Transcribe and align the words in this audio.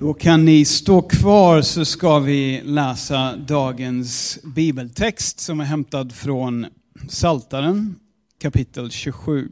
Då 0.00 0.14
kan 0.14 0.44
ni 0.44 0.64
stå 0.64 1.02
kvar 1.02 1.62
så 1.62 1.84
ska 1.84 2.18
vi 2.18 2.60
läsa 2.64 3.36
dagens 3.36 4.38
bibeltext 4.42 5.40
som 5.40 5.60
är 5.60 5.64
hämtad 5.64 6.12
från 6.12 6.66
Saltaren 7.08 7.94
kapitel 8.42 8.90
27. 8.90 9.50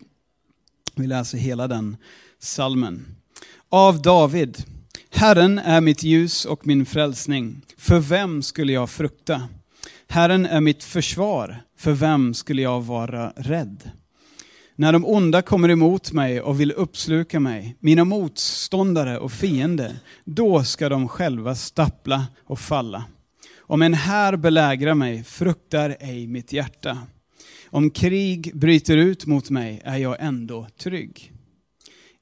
Vi 0.95 1.06
läser 1.06 1.38
hela 1.38 1.69
den 1.69 1.96
salmen. 2.38 3.06
Av 3.69 4.03
David. 4.03 4.64
Herren 5.11 5.58
är 5.58 5.80
mitt 5.80 6.03
ljus 6.03 6.45
och 6.45 6.66
min 6.66 6.86
frälsning. 6.86 7.62
För 7.76 7.98
vem 7.98 8.42
skulle 8.42 8.72
jag 8.72 8.90
frukta? 8.90 9.48
Herren 10.08 10.46
är 10.46 10.60
mitt 10.60 10.84
försvar. 10.84 11.62
För 11.78 11.92
vem 11.92 12.34
skulle 12.34 12.62
jag 12.62 12.80
vara 12.80 13.32
rädd? 13.36 13.90
När 14.80 14.92
de 14.92 15.04
onda 15.04 15.42
kommer 15.42 15.68
emot 15.68 16.12
mig 16.12 16.40
och 16.40 16.61
vill 16.61 16.72
uppsluka 16.72 17.40
mig, 17.40 17.76
mina 17.80 18.04
motståndare 18.04 19.18
och 19.18 19.32
fiender, 19.32 19.96
då 20.24 20.64
ska 20.64 20.88
de 20.88 21.08
själva 21.08 21.54
stappla 21.54 22.26
och 22.44 22.58
falla. 22.58 23.04
Om 23.58 23.82
en 23.82 23.94
här 23.94 24.36
belägrar 24.36 24.94
mig 24.94 25.25
fruktar 25.25 25.96
ej 26.00 26.26
mitt 26.26 26.53
hjärta. 26.53 26.98
Om 27.70 27.90
krig 27.90 28.56
bryter 28.56 28.96
ut 28.96 29.26
mot 29.26 29.50
mig 29.50 29.80
är 29.84 29.96
jag 29.96 30.17
ändå 30.20 30.67
trygg. 30.81 31.32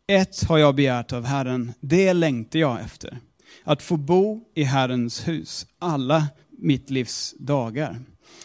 Ett 0.09 0.45
har 0.45 0.59
jag 0.59 0.75
begärt 0.75 1.13
av 1.13 1.25
Herren, 1.25 1.73
det 1.81 2.13
längtar 2.13 2.59
jag 2.59 2.81
efter. 2.81 3.19
Att 3.65 3.83
få 3.83 3.97
bo 3.97 4.41
i 4.55 4.63
Herrens 4.63 5.29
hus 5.29 5.67
alla 5.79 6.27
mitt 6.59 6.91
livs 6.91 7.35
dagar. 7.39 8.01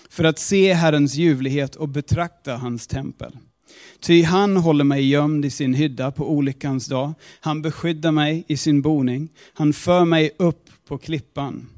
För 0.10 0.24
att 0.24 0.40
se 0.40 0.74
Herrens 0.74 1.16
ljuvlighet 1.16 1.76
och 1.76 1.90
betrakta 1.90 2.56
hans 2.56 2.88
tempel. 2.88 3.38
Ty 4.02 4.24
han 4.24 4.58
håller 4.58 4.84
mig 4.84 5.10
gömd 5.10 5.46
i 5.46 5.50
sin 5.50 5.74
hydda 5.74 6.12
på 6.12 6.32
olyckans 6.32 6.88
dag. 6.88 7.14
Han 7.40 7.62
beskyddar 7.62 8.12
mig 8.12 8.44
i 8.48 8.58
sin 8.58 8.82
boning. 8.82 9.30
Han 9.54 9.74
för 9.74 10.06
mig 10.06 10.32
upp 10.38 10.70
på 10.88 10.98
klippan. 10.98 11.70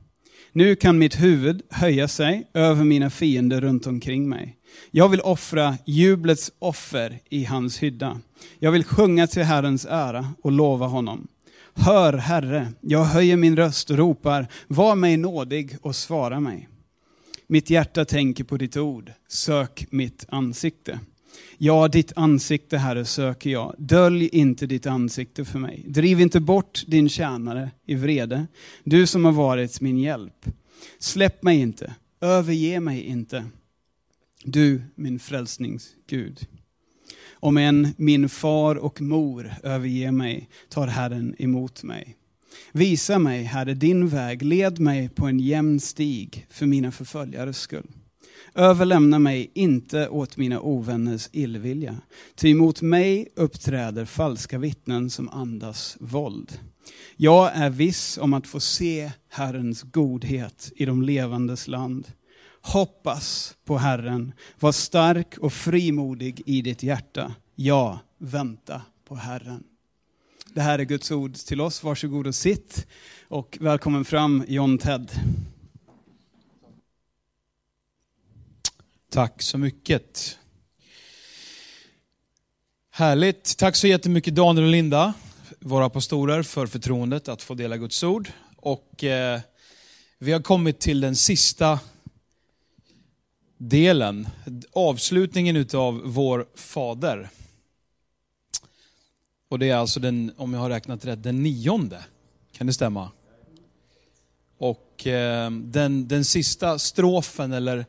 Nu 0.52 0.76
kan 0.76 0.98
mitt 0.98 1.22
huvud 1.22 1.62
höja 1.70 2.08
sig 2.08 2.47
över 2.53 2.84
mina 2.84 3.09
fiender 3.09 3.62
runt 3.62 3.88
omkring 3.88 4.30
mig. 4.30 4.58
Jag 4.92 5.09
vill 5.09 5.22
offra 5.22 5.78
jublets 5.86 6.52
offer 6.59 7.20
i 7.30 7.44
hans 7.45 7.84
hydda. 7.84 8.22
Jag 8.59 8.72
vill 8.72 8.84
sjunga 8.84 9.28
till 9.28 9.44
Herrens 9.44 9.86
ära 9.90 10.34
och 10.44 10.52
lova 10.52 10.88
honom. 10.88 11.28
Hör, 11.75 12.14
Herre, 12.14 12.72
jag 12.81 13.03
höjer 13.06 13.38
min 13.38 13.56
röst 13.56 13.90
och 13.90 13.97
ropar, 13.97 14.47
var 14.67 14.95
mig 14.95 15.17
nådig 15.17 15.78
och 15.81 15.95
svara 15.95 16.40
mig. 16.40 16.69
Mitt 17.47 17.69
hjärta 17.69 18.06
tänker 18.06 18.44
på 18.44 18.58
ditt 18.58 18.78
ord, 18.78 19.12
sök 19.28 19.86
mitt 19.90 20.25
ansikte. 20.30 21.00
Ja, 21.58 21.88
ditt 21.88 22.14
ansikte, 22.16 22.78
Herre, 22.78 23.06
söker 23.06 23.50
jag. 23.50 23.76
Dölj 23.78 24.28
inte 24.28 24.66
ditt 24.66 24.86
ansikte 24.86 25.45
för 25.45 25.59
mig. 25.59 25.86
Driv 25.88 26.22
inte 26.22 26.40
bort 26.40 26.84
din 26.88 27.09
tjänare 27.09 27.72
i 27.86 27.95
vrede, 27.95 28.48
du 28.84 29.08
som 29.08 29.25
har 29.25 29.31
varit 29.31 29.81
min 29.81 29.98
hjälp. 29.98 30.45
Släpp 31.00 31.44
mig 31.44 31.59
inte, 31.59 31.95
överge 32.22 32.80
mig 32.80 33.02
inte, 33.02 33.45
du 34.44 34.81
min 34.95 35.20
frälsningsgud. 35.20 36.48
Om 37.31 37.58
än 37.58 37.88
min 37.97 38.30
far 38.30 38.75
och 38.75 39.02
mor 39.02 39.53
överger 39.64 40.12
mig 40.12 40.50
tar 40.70 40.88
Herren 40.88 41.36
emot 41.40 41.84
mig. 41.84 42.18
Visa 42.72 43.20
mig, 43.20 43.44
Herre, 43.44 43.73
din 43.73 44.08
väg, 44.08 44.42
led 44.42 44.80
mig 44.80 45.09
på 45.09 45.28
en 45.28 45.40
jämn 45.40 45.80
stig 45.80 46.45
för 46.50 46.66
mina 46.66 46.92
förföljares 46.92 47.58
skull. 47.58 47.88
Överlämna 48.56 49.20
mig 49.20 49.52
inte 49.54 50.09
åt 50.09 50.38
mina 50.38 50.59
ovänners 50.59 51.30
illvilja, 51.32 51.98
ty 52.36 52.56
mot 52.56 52.82
mig 52.82 53.28
uppträder 53.36 54.06
falska 54.06 54.59
vittnen 54.59 55.09
som 55.09 55.30
andas 55.30 55.98
våld. 56.00 56.59
Jag 57.16 57.52
är 57.56 57.70
viss 57.70 58.18
om 58.18 58.34
att 58.34 58.48
få 58.48 58.59
se 58.59 59.12
Herrens 59.30 59.84
godhet 59.84 60.72
i 60.76 60.86
de 60.86 61.02
levandes 61.02 61.68
land. 61.68 62.08
Hoppas 62.62 63.56
på 63.66 63.78
Herren, 63.78 64.34
var 64.59 64.72
stark 64.72 65.38
och 65.38 65.54
frimodig 65.54 66.42
i 66.46 66.62
ditt 66.62 66.84
hjärta. 66.84 67.36
Ja, 67.56 68.00
vänta 68.18 68.81
på 69.08 69.16
Herren. 69.16 69.63
Det 70.53 70.62
här 70.62 70.80
är 70.80 70.84
Guds 70.84 71.12
ord 71.12 71.36
till 71.36 71.62
oss. 71.62 71.84
Varsågod 71.84 72.28
och 72.28 72.36
sitt. 72.36 72.88
Och 73.28 73.58
välkommen 73.62 74.06
fram 74.06 74.44
John 74.47 74.78
Ted. 74.78 75.12
Tack 79.13 79.41
så 79.41 79.57
mycket. 79.57 80.38
Härligt. 82.91 83.57
Tack 83.57 83.75
så 83.75 83.88
jättemycket 83.88 84.35
Daniel 84.35 84.66
och 84.66 84.72
Linda, 84.72 85.13
våra 85.59 85.90
pastorer, 85.90 86.44
för 86.44 86.68
förtroendet 86.68 87.28
att 87.28 87.41
få 87.41 87.53
dela 87.53 87.78
Guds 87.78 88.03
ord. 88.03 88.31
Och 88.56 89.03
eh, 89.03 89.40
vi 90.19 90.31
har 90.31 90.40
kommit 90.40 90.79
till 90.79 91.01
den 91.01 91.16
sista 91.16 91.79
delen, 93.57 94.28
avslutningen 94.72 95.56
utav 95.56 96.01
vår 96.06 96.47
fader. 96.56 97.30
Och 99.50 99.59
det 99.59 99.69
är 99.69 99.75
alltså 99.75 100.00
den, 100.00 100.31
om 100.38 100.53
jag 100.53 100.59
har 100.59 100.69
räknat 100.69 101.06
rätt, 101.06 101.24
den 101.24 101.44
nionde. 101.44 102.03
Kan 102.51 102.68
det 102.68 102.74
stämma? 102.74 103.12
Och 104.57 105.07
eh, 105.07 105.51
den, 105.51 106.07
den 106.07 106.25
sista 106.25 106.80
strofen, 106.80 107.53
eller 107.53 107.85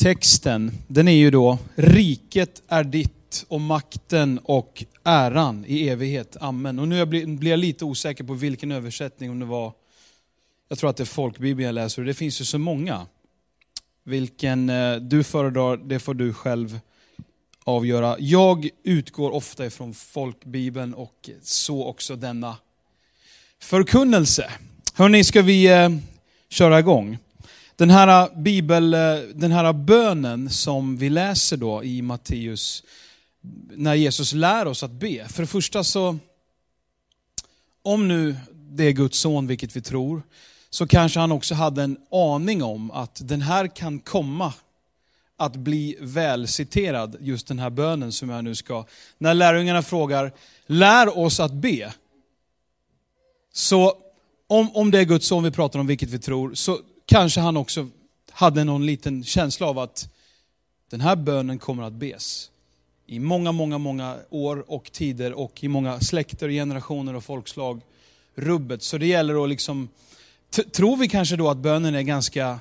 texten, 0.00 0.72
den 0.86 1.08
är 1.08 1.12
ju 1.12 1.30
då, 1.30 1.58
riket 1.74 2.62
är 2.68 2.84
ditt 2.84 3.44
och 3.48 3.60
makten 3.60 4.40
och 4.44 4.84
äran 5.04 5.64
i 5.68 5.88
evighet. 5.88 6.36
Amen. 6.40 6.78
Och 6.78 6.88
nu 6.88 7.06
blir 7.06 7.50
jag 7.50 7.58
lite 7.58 7.84
osäker 7.84 8.24
på 8.24 8.34
vilken 8.34 8.72
översättning, 8.72 9.30
om 9.30 9.38
det 9.38 9.46
var, 9.46 9.72
jag 10.68 10.78
tror 10.78 10.90
att 10.90 10.96
det 10.96 11.02
är 11.02 11.04
folkbibeln 11.04 11.66
jag 11.66 11.74
läser, 11.74 12.02
och 12.02 12.06
det 12.06 12.14
finns 12.14 12.40
ju 12.40 12.44
så 12.44 12.58
många. 12.58 13.06
Vilken 14.04 14.70
eh, 14.70 14.96
du 14.96 15.24
föredrar, 15.24 15.76
det 15.76 15.98
får 15.98 16.14
du 16.14 16.32
själv 16.32 16.80
avgöra. 17.64 18.16
Jag 18.18 18.68
utgår 18.82 19.30
ofta 19.30 19.66
ifrån 19.66 19.94
folkbibeln 19.94 20.94
och 20.94 21.30
så 21.42 21.84
också 21.84 22.16
denna 22.16 22.56
förkunnelse. 23.58 24.50
Hörni, 24.94 25.24
ska 25.24 25.42
vi 25.42 25.66
eh, 25.66 25.88
köra 26.48 26.78
igång? 26.78 27.18
Den 27.80 27.90
här, 27.90 28.22
äh, 28.22 28.42
bibel, 28.42 28.94
äh, 28.94 29.00
den 29.34 29.52
här 29.52 29.72
bönen 29.72 30.50
som 30.50 30.96
vi 30.96 31.10
läser 31.10 31.56
då 31.56 31.84
i 31.84 32.02
Matteus, 32.02 32.84
när 33.70 33.94
Jesus 33.94 34.32
lär 34.32 34.66
oss 34.66 34.82
att 34.82 34.90
be. 34.90 35.28
För 35.28 35.42
det 35.42 35.46
första 35.46 35.84
så, 35.84 36.18
om 37.82 38.08
nu 38.08 38.36
det 38.52 38.84
är 38.84 38.92
Guds 38.92 39.18
son, 39.18 39.46
vilket 39.46 39.76
vi 39.76 39.80
tror, 39.80 40.22
så 40.70 40.86
kanske 40.86 41.20
han 41.20 41.32
också 41.32 41.54
hade 41.54 41.82
en 41.82 41.96
aning 42.10 42.62
om 42.62 42.90
att 42.90 43.28
den 43.28 43.42
här 43.42 43.66
kan 43.66 43.98
komma 43.98 44.52
att 45.36 45.56
bli 45.56 45.96
välciterad, 46.00 47.16
just 47.20 47.48
den 47.48 47.58
här 47.58 47.70
bönen 47.70 48.12
som 48.12 48.30
jag 48.30 48.44
nu 48.44 48.54
ska. 48.54 48.84
När 49.18 49.34
lärjungarna 49.34 49.82
frågar, 49.82 50.32
lär 50.66 51.18
oss 51.18 51.40
att 51.40 51.52
be. 51.52 51.92
Så 53.52 53.94
om, 54.46 54.76
om 54.76 54.90
det 54.90 54.98
är 54.98 55.04
Guds 55.04 55.26
son 55.26 55.44
vi 55.44 55.50
pratar 55.50 55.78
om, 55.78 55.86
vilket 55.86 56.10
vi 56.10 56.18
tror, 56.18 56.54
så 56.54 56.78
kanske 57.10 57.40
han 57.40 57.56
också 57.56 57.88
hade 58.30 58.64
någon 58.64 58.86
liten 58.86 59.24
känsla 59.24 59.66
av 59.66 59.78
att 59.78 60.08
den 60.90 61.00
här 61.00 61.16
bönen 61.16 61.58
kommer 61.58 61.82
att 61.82 61.92
bes. 61.92 62.50
I 63.06 63.18
många, 63.18 63.52
många, 63.52 63.78
många 63.78 64.16
år 64.30 64.64
och 64.70 64.92
tider 64.92 65.32
och 65.32 65.64
i 65.64 65.68
många 65.68 66.00
släkter, 66.00 66.48
generationer 66.48 67.14
och 67.14 67.24
folkslag. 67.24 67.80
Rubbet. 68.34 68.82
Så 68.82 68.98
det 68.98 69.06
gäller 69.06 69.42
att 69.44 69.48
liksom, 69.48 69.88
tror 70.72 70.96
vi 70.96 71.08
kanske 71.08 71.36
då 71.36 71.48
att 71.50 71.56
bönen 71.56 71.94
är 71.94 72.02
ganska 72.02 72.60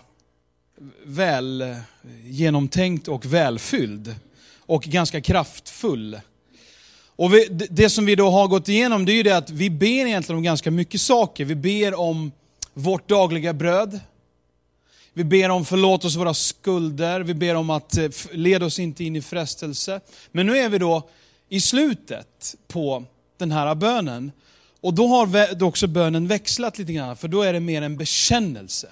väl 1.03 1.61
eh, 1.61 1.77
genomtänkt 2.23 3.07
och 3.07 3.25
välfylld. 3.25 4.15
Och 4.59 4.83
ganska 4.83 5.21
kraftfull. 5.21 6.19
Och 7.15 7.33
vi, 7.33 7.47
det 7.49 7.89
som 7.89 8.05
vi 8.05 8.15
då 8.15 8.29
har 8.29 8.47
gått 8.47 8.69
igenom, 8.69 9.05
det 9.05 9.11
är 9.11 9.15
ju 9.15 9.23
det 9.23 9.37
att 9.37 9.49
vi 9.49 9.69
ber 9.69 10.05
egentligen 10.05 10.37
om 10.37 10.43
ganska 10.43 10.71
mycket 10.71 11.01
saker. 11.01 11.45
Vi 11.45 11.55
ber 11.55 11.99
om 11.99 12.31
vårt 12.73 13.09
dagliga 13.09 13.53
bröd. 13.53 13.99
Vi 15.13 15.23
ber 15.23 15.49
om 15.49 15.65
förlåt 15.65 16.05
oss 16.05 16.15
våra 16.15 16.33
skulder, 16.33 17.19
vi 17.19 17.33
ber 17.33 17.55
om 17.55 17.69
att 17.69 17.97
eh, 17.97 18.03
led 18.03 18.13
leda 18.31 18.65
oss 18.65 18.79
inte 18.79 19.03
in 19.03 19.15
i 19.15 19.21
frestelse. 19.21 20.01
Men 20.31 20.45
nu 20.45 20.57
är 20.57 20.69
vi 20.69 20.77
då 20.77 21.09
i 21.49 21.61
slutet 21.61 22.55
på 22.67 23.05
den 23.37 23.51
här 23.51 23.75
bönen. 23.75 24.31
Och 24.81 24.93
då 24.93 25.07
har 25.07 25.63
också 25.63 25.87
bönen 25.87 26.27
växlat 26.27 26.77
lite 26.77 26.93
grann, 26.93 27.17
för 27.17 27.27
då 27.27 27.41
är 27.41 27.53
det 27.53 27.59
mer 27.59 27.81
en 27.81 27.97
bekännelse. 27.97 28.89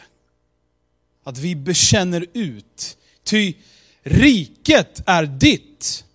Att 1.24 1.38
vi 1.38 1.56
bekänner 1.56 2.26
ut. 2.34 2.98
Ty 3.24 3.54
riket 4.04 5.02
är 5.06 5.24
ditt. 5.24 6.06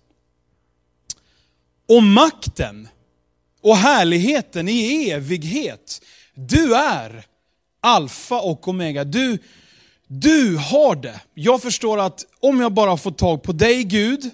Och 1.87 2.03
makten 2.03 2.87
och 3.61 3.77
härligheten 3.77 4.69
i 4.69 5.09
evighet. 5.09 6.01
Du 6.33 6.75
är 6.75 7.25
alfa 7.81 8.39
och 8.39 8.67
omega. 8.67 9.03
Du, 9.03 9.37
du 10.07 10.57
har 10.57 10.95
det. 10.95 11.21
Jag 11.33 11.61
förstår 11.61 11.99
att 11.99 12.25
om 12.39 12.59
jag 12.59 12.73
bara 12.73 12.97
får 12.97 13.11
tag 13.11 13.43
på 13.43 13.51
dig 13.51 13.83
Gud, 13.83 14.29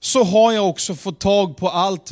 så 0.00 0.24
har 0.24 0.52
jag 0.52 0.68
också 0.68 0.94
fått 0.94 1.20
tag 1.20 1.56
på 1.56 1.68
allt 1.68 2.10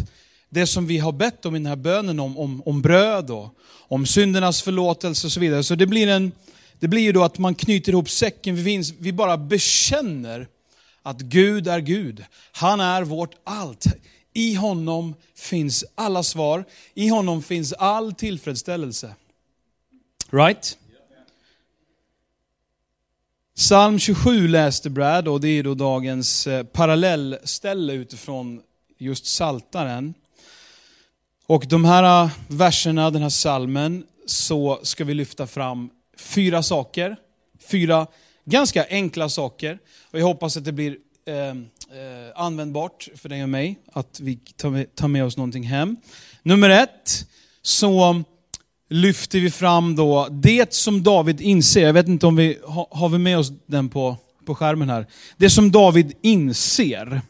det 0.49 0.67
som 0.67 0.87
vi 0.87 0.99
har 0.99 1.13
bett 1.13 1.47
om 1.47 1.57
i 1.57 1.59
den 1.59 1.67
här 1.67 1.77
bönen 1.77 2.21
om, 2.21 2.39
om, 2.39 2.63
om 2.67 2.83
bröd 2.83 3.31
och 3.31 3.55
om 3.89 4.07
syndernas 4.07 4.63
förlåtelse 4.63 5.27
och 5.27 5.33
så 5.33 5.41
vidare. 5.41 5.63
Så 5.63 5.75
det 5.75 5.87
blir, 5.87 6.09
en, 6.09 6.33
det 6.79 6.89
blir 6.89 7.03
ju 7.03 7.13
då 7.13 7.25
att 7.25 7.39
man 7.39 7.55
knyter 7.55 7.93
ihop 7.93 8.11
säcken, 8.11 8.57
vi, 8.57 8.65
finns, 8.65 8.93
vi 8.99 9.13
bara 9.13 9.37
bekänner 9.37 10.49
att 11.03 11.21
Gud 11.21 11.69
är 11.69 11.81
Gud. 11.81 12.25
Han 12.53 12.81
är 12.81 13.03
vårt 13.03 13.35
allt. 13.45 13.87
I 14.33 14.55
honom 14.55 15.15
finns 15.37 15.85
alla 15.95 16.23
svar, 16.23 16.65
i 16.95 17.09
honom 17.09 17.43
finns 17.43 17.73
all 17.73 18.13
tillfredsställelse. 18.13 19.15
Right? 20.31 20.79
Psalm 23.57 23.99
27 23.99 24.49
läste 24.49 24.91
Brad 24.91 25.29
och 25.29 25.41
det 25.41 25.49
är 25.49 25.63
då 25.63 25.75
dagens 25.75 26.47
eh, 26.47 26.65
parallellställe 26.65 27.93
utifrån 27.93 28.61
just 28.99 29.27
Saltaren. 29.27 30.15
Och 31.47 31.67
de 31.69 31.85
här 31.85 32.25
eh, 32.25 32.31
verserna, 32.49 33.11
den 33.11 33.23
här 33.23 33.29
salmen, 33.29 34.05
så 34.27 34.81
ska 34.83 35.05
vi 35.05 35.15
lyfta 35.15 35.47
fram 35.47 35.91
fyra 36.19 36.63
saker. 36.63 37.17
Fyra 37.71 38.07
ganska 38.45 38.87
enkla 38.91 39.29
saker. 39.29 39.79
Och 40.11 40.19
jag 40.19 40.27
hoppas 40.27 40.57
att 40.57 40.65
det 40.65 40.73
blir 40.73 40.97
eh, 41.27 41.37
eh, 41.37 41.55
användbart 42.35 43.09
för 43.17 43.29
dig 43.29 43.43
och 43.43 43.49
mig, 43.49 43.79
att 43.93 44.21
vi 44.21 44.37
tar 44.37 44.71
med, 44.71 44.95
tar 44.95 45.09
med 45.09 45.25
oss 45.25 45.37
någonting 45.37 45.65
hem. 45.65 45.97
Nummer 46.43 46.71
ett, 46.71 47.27
så 47.63 48.25
lyfter 48.93 49.41
vi 49.41 49.51
fram 49.51 49.97
då 49.97 50.29
det 50.31 50.75
som 50.75 51.03
David 51.03 51.41
inser. 51.41 51.87
Jag 51.87 51.93
vet 51.93 52.09
inte 52.09 52.27
om 52.27 52.37
vi 52.37 52.59
har, 52.67 53.09
vi 53.09 53.19
med 53.19 53.39
oss 53.39 53.53
den 53.67 53.89
på, 53.89 54.17
på 54.47 54.55
skärmen 54.55 54.91
här. 54.91 55.07
Det 55.37 55.51
som 55.51 55.71
David 55.71 56.13
inser. 56.23 57.21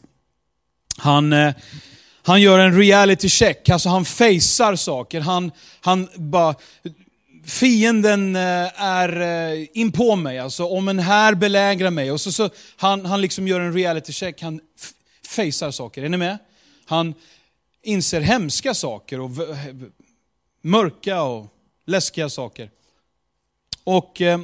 Han, 0.97 1.33
eh, 1.33 1.53
han 2.23 2.41
gör 2.41 2.59
en 2.59 2.77
reality 2.77 3.29
check, 3.29 3.69
alltså 3.69 3.89
han 3.89 4.05
facear 4.05 4.75
saker. 4.75 5.21
Han, 5.21 5.51
han 5.81 6.09
bara, 6.15 6.55
fienden 7.45 8.35
eh, 8.35 8.81
är 8.81 9.21
eh, 9.21 9.67
in 9.73 9.91
på 9.91 10.15
mig, 10.15 10.39
alltså 10.39 10.65
om 10.65 10.87
en 10.87 10.99
här 10.99 11.35
belägrar 11.35 11.91
mig. 11.91 12.11
Och 12.11 12.21
så, 12.21 12.31
så 12.31 12.49
han, 12.75 13.05
han 13.05 13.21
liksom 13.21 13.47
gör 13.47 13.59
en 13.59 13.73
reality 13.73 14.13
check, 14.13 14.41
han 14.41 14.59
facear 15.27 15.71
saker. 15.71 16.03
Är 16.03 16.09
ni 16.09 16.17
med? 16.17 16.37
Han 16.85 17.13
inser 17.83 18.21
hemska 18.21 18.73
saker 18.73 19.19
och 19.19 19.31
mörka 20.61 21.21
och 21.21 21.52
läskiga 21.85 22.29
saker. 22.29 22.69
Och 23.83 24.21
eh, 24.21 24.39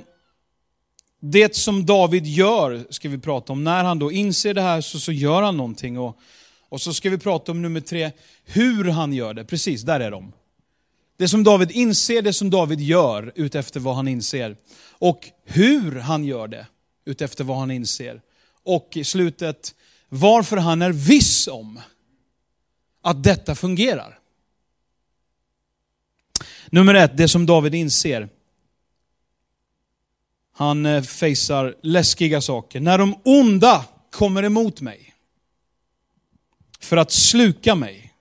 det 1.19 1.55
som 1.55 1.85
David 1.85 2.27
gör 2.27 2.85
ska 2.89 3.09
vi 3.09 3.17
prata 3.17 3.53
om. 3.53 3.63
När 3.63 3.83
han 3.83 3.99
då 3.99 4.11
inser 4.11 4.53
det 4.53 4.61
här 4.61 4.81
så, 4.81 4.99
så 4.99 5.11
gör 5.11 5.41
han 5.41 5.57
någonting. 5.57 5.99
Och, 5.99 6.17
och 6.69 6.81
så 6.81 6.93
ska 6.93 7.09
vi 7.09 7.17
prata 7.17 7.51
om 7.51 7.61
nummer 7.61 7.81
tre, 7.81 8.11
hur 8.45 8.83
han 8.83 9.13
gör 9.13 9.33
det. 9.33 9.45
Precis, 9.45 9.81
där 9.81 9.99
är 9.99 10.11
de. 10.11 10.31
Det 11.17 11.27
som 11.27 11.43
David 11.43 11.71
inser, 11.71 12.21
det 12.21 12.33
som 12.33 12.49
David 12.49 12.81
gör 12.81 13.31
utefter 13.35 13.79
vad 13.79 13.95
han 13.95 14.07
inser. 14.07 14.57
Och 14.89 15.29
hur 15.43 15.95
han 15.99 16.23
gör 16.23 16.47
det 16.47 16.67
utefter 17.05 17.43
vad 17.43 17.57
han 17.57 17.71
inser. 17.71 18.21
Och 18.63 18.89
i 18.95 19.03
slutet, 19.03 19.75
varför 20.09 20.57
han 20.57 20.81
är 20.81 20.91
viss 20.91 21.47
om 21.47 21.81
att 23.01 23.23
detta 23.23 23.55
fungerar. 23.55 24.18
Nummer 26.69 26.95
ett, 26.95 27.17
det 27.17 27.27
som 27.27 27.45
David 27.45 27.75
inser. 27.75 28.29
Han 30.55 30.85
eh, 30.85 31.01
fejsar 31.01 31.75
läskiga 31.81 32.41
saker. 32.41 32.79
När 32.79 32.97
de 32.97 33.15
onda 33.23 33.85
kommer 34.11 34.43
emot 34.43 34.81
mig 34.81 35.13
för 36.79 36.97
att 36.97 37.11
sluka 37.11 37.75
mig. 37.75 38.13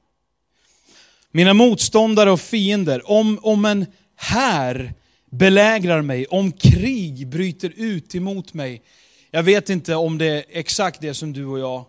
Mina 1.31 1.55
motståndare 1.55 2.31
och 2.31 2.41
fiender, 2.41 3.11
om, 3.11 3.39
om 3.43 3.65
en 3.65 3.87
här 4.17 4.95
belägrar 5.31 6.03
mig, 6.03 6.27
om 6.27 6.53
krig 6.53 7.29
bryter 7.29 7.73
ut 7.77 8.15
emot 8.15 8.55
mig. 8.55 8.83
Jag 9.31 9.43
vet 9.43 9.71
inte 9.71 9.95
om 9.95 10.19
det 10.19 10.27
är 10.27 10.45
exakt 10.49 11.01
det 11.01 11.15
som 11.15 11.33
du 11.33 11.47
och 11.47 11.59
jag 11.59 11.85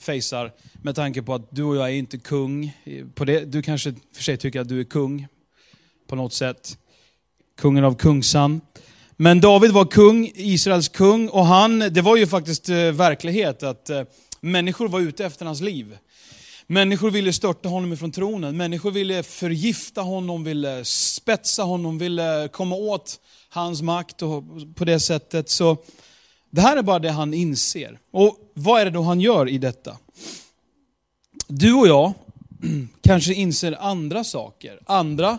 fejsar 0.00 0.52
med 0.82 0.94
tanke 0.94 1.22
på 1.22 1.34
att 1.34 1.48
du 1.50 1.62
och 1.62 1.76
jag 1.76 1.88
är 1.88 1.94
inte 1.94 2.18
kung. 2.18 2.76
Eh, 2.84 3.06
på 3.14 3.24
det, 3.24 3.44
du 3.44 3.62
kanske 3.62 3.94
för 4.14 4.22
sig 4.22 4.36
tycker 4.36 4.60
att 4.60 4.68
du 4.68 4.80
är 4.80 4.84
kung, 4.84 5.26
på 6.10 6.16
något 6.16 6.32
sätt. 6.32 6.78
Kungen 7.58 7.84
av 7.84 7.94
Kungsan. 7.94 8.60
Men 9.16 9.40
David 9.40 9.70
var 9.70 9.84
kung, 9.84 10.30
Israels 10.34 10.88
kung, 10.88 11.28
och 11.28 11.46
han, 11.46 11.78
det 11.78 12.00
var 12.00 12.16
ju 12.16 12.26
faktiskt 12.26 12.68
eh, 12.68 12.76
verklighet 12.76 13.62
att 13.62 13.90
eh, 13.90 14.02
människor 14.40 14.88
var 14.88 15.00
ute 15.00 15.24
efter 15.24 15.46
hans 15.46 15.60
liv. 15.60 15.98
Människor 16.66 17.10
ville 17.10 17.32
störta 17.32 17.68
honom 17.68 17.92
ifrån 17.92 18.12
tronen, 18.12 18.56
människor 18.56 18.90
ville 18.90 19.22
förgifta 19.22 20.00
honom, 20.00 20.44
ville 20.44 20.84
spetsa 20.84 21.62
honom, 21.62 21.98
ville 21.98 22.48
komma 22.52 22.76
åt 22.76 23.20
hans 23.48 23.82
makt 23.82 24.22
och 24.22 24.44
på 24.74 24.84
det 24.84 25.00
sättet. 25.00 25.50
Så 25.50 25.76
det 26.50 26.60
här 26.60 26.76
är 26.76 26.82
bara 26.82 26.98
det 26.98 27.10
han 27.10 27.34
inser. 27.34 27.98
Och 28.10 28.36
vad 28.54 28.80
är 28.80 28.84
det 28.84 28.90
då 28.90 29.02
han 29.02 29.20
gör 29.20 29.48
i 29.48 29.58
detta? 29.58 29.96
Du 31.48 31.72
och 31.72 31.88
jag 31.88 32.12
kanske 33.02 33.34
inser 33.34 33.76
andra 33.80 34.24
saker, 34.24 34.80
andra 34.86 35.38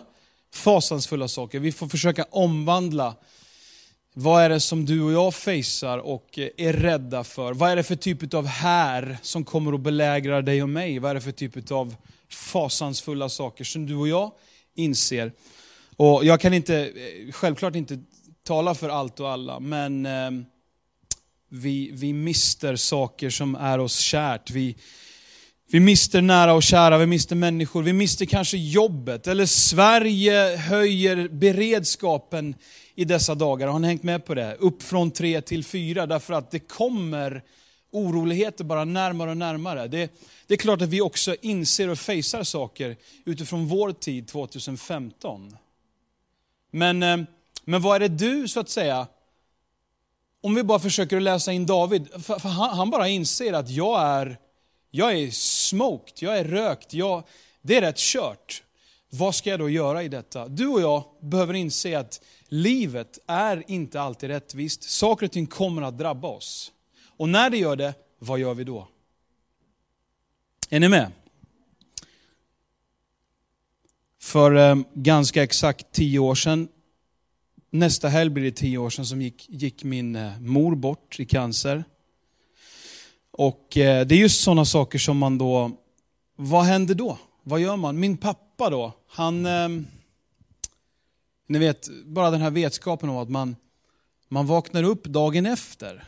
fasansfulla 0.52 1.28
saker. 1.28 1.58
Vi 1.58 1.72
får 1.72 1.88
försöka 1.88 2.26
omvandla 2.30 3.14
vad 4.14 4.42
är 4.42 4.48
det 4.48 4.60
som 4.60 4.84
du 4.84 5.02
och 5.02 5.12
jag 5.12 5.34
facear 5.34 5.98
och 5.98 6.38
eh, 6.38 6.48
är 6.56 6.72
rädda 6.72 7.24
för? 7.24 7.52
Vad 7.52 7.70
är 7.70 7.76
det 7.76 7.82
för 7.82 7.96
typ 7.96 8.34
av 8.34 8.46
här 8.46 9.18
som 9.22 9.44
kommer 9.44 9.72
att 9.72 9.80
belägra 9.80 10.42
dig 10.42 10.62
och 10.62 10.68
mig? 10.68 10.98
Vad 10.98 11.10
är 11.10 11.14
det 11.14 11.20
för 11.20 11.32
typ 11.32 11.70
av 11.70 11.94
fasansfulla 12.30 13.28
saker 13.28 13.64
som 13.64 13.86
du 13.86 13.94
och 13.94 14.08
jag 14.08 14.32
inser? 14.74 15.32
Och 15.96 16.24
jag 16.24 16.40
kan 16.40 16.54
inte, 16.54 16.76
eh, 16.76 17.32
självklart 17.32 17.76
inte 17.76 17.98
tala 18.44 18.74
för 18.74 18.88
allt 18.88 19.20
och 19.20 19.30
alla, 19.30 19.60
men 19.60 20.06
eh, 20.06 20.30
vi, 21.48 21.90
vi 21.92 22.12
mister 22.12 22.76
saker 22.76 23.30
som 23.30 23.54
är 23.54 23.78
oss 23.78 23.98
kärt. 23.98 24.50
Vi, 24.50 24.76
vi 25.72 25.80
mister 25.80 26.22
nära 26.22 26.54
och 26.54 26.62
kära, 26.62 26.98
vi 26.98 27.06
mister 27.06 27.36
människor, 27.36 27.82
vi 27.82 27.92
mister 27.92 28.26
kanske 28.26 28.56
jobbet. 28.56 29.26
Eller 29.26 29.46
Sverige 29.46 30.56
höjer 30.56 31.28
beredskapen 31.28 32.54
i 32.94 33.04
dessa 33.04 33.34
dagar. 33.34 33.68
Har 33.68 33.78
ni 33.78 33.86
hängt 33.86 34.02
med 34.02 34.24
på 34.24 34.34
det? 34.34 34.56
Upp 34.58 34.82
från 34.82 35.10
tre 35.10 35.40
till 35.40 35.64
fyra, 35.64 36.06
därför 36.06 36.34
att 36.34 36.50
det 36.50 36.58
kommer 36.58 37.42
oroligheter 37.92 38.64
bara 38.64 38.84
närmare 38.84 39.30
och 39.30 39.36
närmare. 39.36 39.88
Det, 39.88 40.12
det 40.46 40.54
är 40.54 40.58
klart 40.58 40.82
att 40.82 40.88
vi 40.88 41.00
också 41.00 41.36
inser 41.40 41.88
och 41.88 41.98
fejsar 41.98 42.42
saker 42.42 42.96
utifrån 43.24 43.66
vår 43.66 43.92
tid 43.92 44.28
2015. 44.28 45.56
Men, 46.70 47.02
eh, 47.02 47.16
men 47.64 47.82
vad 47.82 47.96
är 47.96 48.08
det 48.08 48.08
du, 48.08 48.48
så 48.48 48.60
att 48.60 48.68
säga, 48.68 49.06
om 50.42 50.54
vi 50.54 50.62
bara 50.62 50.78
försöker 50.78 51.20
läsa 51.20 51.52
in 51.52 51.66
David, 51.66 52.08
för, 52.12 52.38
för 52.38 52.48
han, 52.48 52.76
han, 52.76 52.90
bara 52.90 53.08
inser 53.08 53.52
att 53.52 53.70
jag 53.70 54.02
är, 54.02 54.38
jag 54.94 55.12
är 55.12 55.30
smoked, 55.30 56.14
jag 56.18 56.38
är 56.38 56.44
rökt, 56.44 56.94
jag, 56.94 57.22
det 57.62 57.76
är 57.76 57.80
rätt 57.80 57.98
kört. 57.98 58.62
Vad 59.10 59.34
ska 59.34 59.50
jag 59.50 59.58
då 59.58 59.68
göra 59.68 60.02
i 60.02 60.08
detta? 60.08 60.48
Du 60.48 60.66
och 60.66 60.80
jag 60.80 61.04
behöver 61.20 61.54
inse 61.54 61.98
att 61.98 62.20
livet 62.48 63.18
är 63.26 63.64
inte 63.66 64.00
alltid 64.00 64.30
rättvist. 64.30 64.82
Saker 64.82 65.26
och 65.26 65.32
ting 65.32 65.46
kommer 65.46 65.82
att 65.82 65.98
drabba 65.98 66.28
oss. 66.28 66.72
Och 67.06 67.28
när 67.28 67.50
det 67.50 67.56
gör 67.56 67.76
det, 67.76 67.94
vad 68.18 68.38
gör 68.38 68.54
vi 68.54 68.64
då? 68.64 68.88
Är 70.70 70.80
ni 70.80 70.88
med? 70.88 71.12
För 74.20 74.54
eh, 74.54 74.76
ganska 74.94 75.42
exakt 75.42 75.92
tio 75.92 76.18
år 76.18 76.34
sedan, 76.34 76.68
nästa 77.70 78.08
helg 78.08 78.30
blir 78.30 78.44
det 78.44 78.52
tio 78.52 78.78
år 78.78 78.90
sedan, 78.90 79.06
som 79.06 79.22
gick, 79.22 79.46
gick 79.48 79.84
min 79.84 80.16
eh, 80.16 80.40
mor 80.40 80.74
bort 80.74 81.20
i 81.20 81.24
cancer. 81.24 81.84
Och 83.32 83.76
eh, 83.76 84.06
det 84.06 84.14
är 84.14 84.18
just 84.18 84.40
sådana 84.40 84.64
saker 84.64 84.98
som 84.98 85.18
man 85.18 85.38
då, 85.38 85.70
vad 86.36 86.64
händer 86.64 86.94
då? 86.94 87.18
Vad 87.42 87.60
gör 87.60 87.76
man? 87.76 88.00
Min 88.00 88.16
pappa 88.16 88.70
då, 88.70 88.92
han 89.08 89.46
ehm, 89.46 89.86
ni 91.46 91.58
vet, 91.58 91.88
bara 92.04 92.30
den 92.30 92.40
här 92.40 92.50
vetskapen 92.50 93.08
om 93.08 93.16
att 93.16 93.30
man, 93.30 93.56
man 94.28 94.46
vaknar 94.46 94.82
upp 94.82 95.04
dagen 95.04 95.46
efter, 95.46 96.04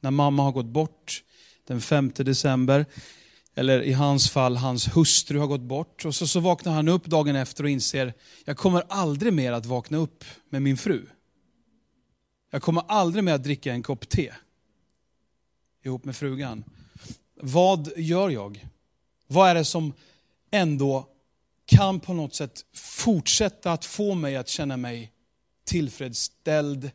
när 0.00 0.10
mamma 0.10 0.42
har 0.42 0.52
gått 0.52 0.66
bort 0.66 1.22
den 1.66 1.80
5 1.80 2.12
december, 2.16 2.86
eller 3.54 3.82
i 3.82 3.92
hans 3.92 4.30
fall, 4.30 4.56
hans 4.56 4.96
hustru 4.96 5.38
har 5.38 5.46
gått 5.46 5.60
bort. 5.60 6.04
Och 6.04 6.14
så, 6.14 6.26
så 6.26 6.40
vaknar 6.40 6.72
han 6.72 6.88
upp 6.88 7.04
dagen 7.04 7.36
efter 7.36 7.64
och 7.64 7.70
inser, 7.70 8.14
jag 8.44 8.56
kommer 8.56 8.82
aldrig 8.88 9.32
mer 9.32 9.52
att 9.52 9.66
vakna 9.66 9.98
upp 9.98 10.24
med 10.48 10.62
min 10.62 10.76
fru. 10.76 11.06
Jag 12.50 12.62
kommer 12.62 12.82
aldrig 12.88 13.24
mer 13.24 13.34
att 13.34 13.44
dricka 13.44 13.72
en 13.72 13.82
kopp 13.82 14.08
te 14.08 14.32
ihop 15.84 16.04
med 16.04 16.16
frugan. 16.16 16.64
Vad 17.40 17.92
gör 17.96 18.30
jag? 18.30 18.66
Vad 19.26 19.50
är 19.50 19.54
det 19.54 19.64
som 19.64 19.92
ändå 20.50 21.06
kan 21.66 22.00
på 22.00 22.12
något 22.12 22.34
sätt 22.34 22.64
fortsätta 22.74 23.72
att 23.72 23.84
få 23.84 24.14
mig 24.14 24.36
att 24.36 24.48
känna 24.48 24.76
mig 24.76 25.12
tillfredsställd, 25.64 26.90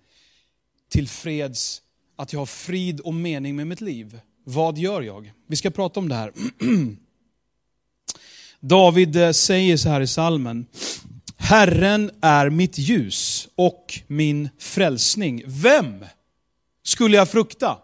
tillfreds, 0.90 1.82
att 2.16 2.34
jag 2.34 2.40
har 2.40 2.46
frid 2.46 3.00
och 3.00 3.14
mening 3.14 3.56
med 3.56 3.68
mitt 3.68 3.82
liv. 3.82 4.20
Vad 4.44 4.78
gör 4.78 5.02
jag? 5.02 5.32
Vi 5.48 5.56
ska 5.56 5.70
prata 5.70 6.00
om 6.00 6.10
det 6.10 6.16
här. 6.16 6.34
David 8.60 9.16
eh, 9.16 9.32
säger 9.32 9.78
så 9.78 9.90
här 9.90 10.02
i 10.02 10.08
salmen. 10.08 10.66
Herren 11.38 12.12
är 12.22 12.50
mitt 12.50 12.78
ljus 12.78 13.48
och 13.56 14.00
min 14.08 14.50
frälsning. 14.60 15.44
Vem 15.46 16.06
skulle 16.84 17.18
jag 17.18 17.30
frukta? 17.30 17.78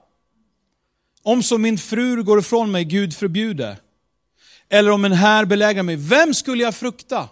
Om 1.30 1.44
så 1.44 1.58
min 1.58 1.78
fru 1.78 2.24
går 2.24 2.40
ifrån 2.40 2.72
mig, 2.72 2.86
Gud 2.86 3.16
förbjude. 3.16 3.78
Eller 4.70 4.92
om 4.92 5.06
en 5.06 5.12
här 5.12 5.46
belägrar 5.46 5.84
mig, 5.84 5.96
vem 5.96 6.34
skulle 6.34 6.64
jag 6.64 6.76
frukta? 6.76 7.30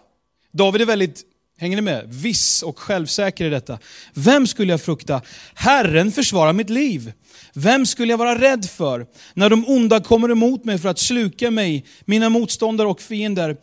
David 0.52 0.82
är 0.82 0.86
väldigt, 0.86 1.22
hänger 1.58 1.76
ni 1.76 1.82
med, 1.82 2.06
viss 2.08 2.64
och 2.64 2.80
självsäker 2.80 3.46
i 3.46 3.50
detta. 3.50 3.80
Vem 4.14 4.48
skulle 4.48 4.74
jag 4.74 4.82
frukta? 4.82 5.22
Herren 5.54 6.12
försvarar 6.12 6.54
mitt 6.54 6.70
liv. 6.70 7.14
Vem 7.54 7.86
skulle 7.86 8.14
jag 8.14 8.18
vara 8.18 8.42
rädd 8.42 8.66
för? 8.66 9.06
När 9.34 9.50
de 9.50 9.68
onda 9.68 10.00
kommer 10.00 10.32
emot 10.32 10.66
mig 10.66 10.78
för 10.78 10.90
att 10.90 11.00
sluka 11.00 11.52
mig, 11.52 11.86
mina 12.06 12.30
motståndare 12.30 12.88
och 12.88 13.02
fiender, 13.02 13.58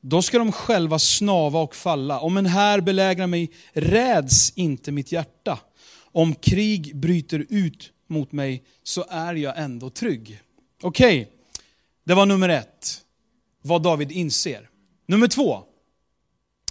då 0.00 0.22
ska 0.22 0.38
de 0.38 0.52
själva 0.52 0.98
snava 0.98 1.60
och 1.60 1.74
falla. 1.74 2.20
Om 2.20 2.36
en 2.36 2.46
här 2.46 2.80
belägrar 2.80 3.26
mig, 3.26 3.50
räds 3.72 4.52
inte 4.56 4.92
mitt 4.92 5.12
hjärta. 5.12 5.58
Om 6.16 6.34
krig 6.34 6.96
bryter 6.96 7.46
ut 7.48 7.92
mot 8.06 8.32
mig, 8.32 8.62
så 8.82 9.04
är 9.08 9.34
jag 9.34 9.58
ändå 9.58 9.90
trygg. 9.90 10.40
Okej, 10.82 11.22
okay. 11.22 11.32
det 12.04 12.14
var 12.14 12.26
nummer 12.26 12.48
ett, 12.48 13.00
vad 13.62 13.82
David 13.82 14.12
inser. 14.12 14.68
Nummer 15.06 15.28
två, 15.28 15.62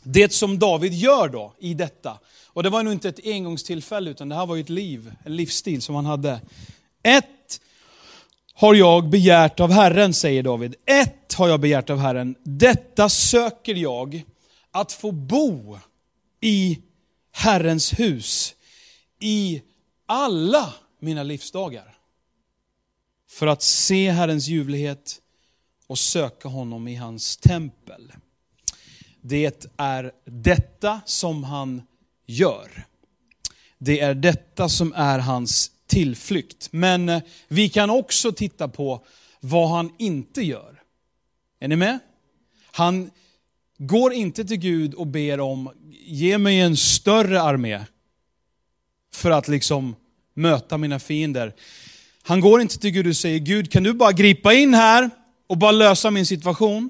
det 0.04 0.34
som 0.34 0.60
David 0.60 0.94
gör 0.94 1.30
då 1.30 1.54
i 1.60 1.74
detta. 1.74 2.20
Och 2.48 2.64
det 2.64 2.70
var 2.70 2.84
nog 2.84 2.94
inte 2.94 3.10
ett 3.10 3.20
engångstillfälle, 3.26 4.10
utan 4.10 4.30
det 4.30 4.36
här 4.36 4.46
var 4.46 4.56
ju 4.56 4.62
ett 4.62 4.70
liv, 4.70 5.14
en 5.24 5.36
livsstil 5.36 5.82
som 5.82 5.96
han 5.96 6.06
hade. 6.06 6.42
Ett 7.04 7.62
har 8.54 8.74
jag 8.74 9.10
begärt 9.10 9.60
av 9.60 9.72
Herren, 9.72 10.14
säger 10.14 10.44
David. 10.44 10.76
Ett 10.86 11.34
har 11.34 11.48
jag 11.48 11.60
begärt 11.60 11.90
av 11.90 11.98
Herren. 11.98 12.36
Detta 12.44 13.10
söker 13.10 13.76
jag, 13.76 14.24
att 14.72 14.92
få 14.92 15.12
bo 15.12 15.80
i 16.42 16.80
Herrens 17.32 18.00
hus 18.00 18.55
i 19.26 19.62
alla 20.06 20.74
mina 21.00 21.24
livsdagar. 21.24 21.98
För 23.30 23.48
att 23.48 23.62
se 23.62 24.12
Herrens 24.12 24.48
ljuvlighet 24.48 25.22
och 25.88 26.00
söka 26.00 26.48
honom 26.48 26.88
i 26.88 26.96
hans 26.96 27.38
tempel. 27.38 28.14
Det 29.22 29.70
är 29.78 30.12
detta 30.26 31.02
som 31.06 31.44
han 31.44 31.82
gör. 32.26 32.86
Det 33.78 34.00
är 34.00 34.14
detta 34.14 34.70
som 34.70 34.94
är 34.94 35.20
hans 35.20 35.72
tillflykt. 35.88 36.68
Men 36.72 37.10
eh, 37.10 37.22
vi 37.48 37.70
kan 37.70 37.90
också 37.90 38.32
titta 38.32 38.68
på 38.68 39.06
vad 39.40 39.70
han 39.70 39.96
inte 39.98 40.42
gör. 40.42 40.82
Är 41.60 41.68
ni 41.68 41.76
med? 41.76 42.00
Han 42.72 43.12
går 43.78 44.14
inte 44.14 44.46
till 44.46 44.58
Gud 44.58 44.94
och 44.94 45.08
ber 45.08 45.40
om, 45.40 45.72
ge 45.92 46.38
mig 46.38 46.60
en 46.60 46.78
större 46.78 47.42
armé 47.42 47.86
för 49.16 49.32
att 49.32 49.48
liksom 49.48 49.96
möta 50.34 50.78
mina 50.78 51.00
fiender. 51.00 51.54
Han 52.24 52.40
går 52.40 52.62
inte 52.62 52.80
till 52.80 52.92
Gud 52.92 53.08
och 53.08 53.16
säger, 53.16 53.40
Gud 53.40 53.72
kan 53.72 53.84
du 53.84 53.94
bara 53.94 54.12
gripa 54.12 54.54
in 54.54 54.74
här 54.74 55.10
och 55.48 55.58
bara 55.58 55.72
lösa 55.72 56.12
min 56.12 56.26
situation? 56.26 56.90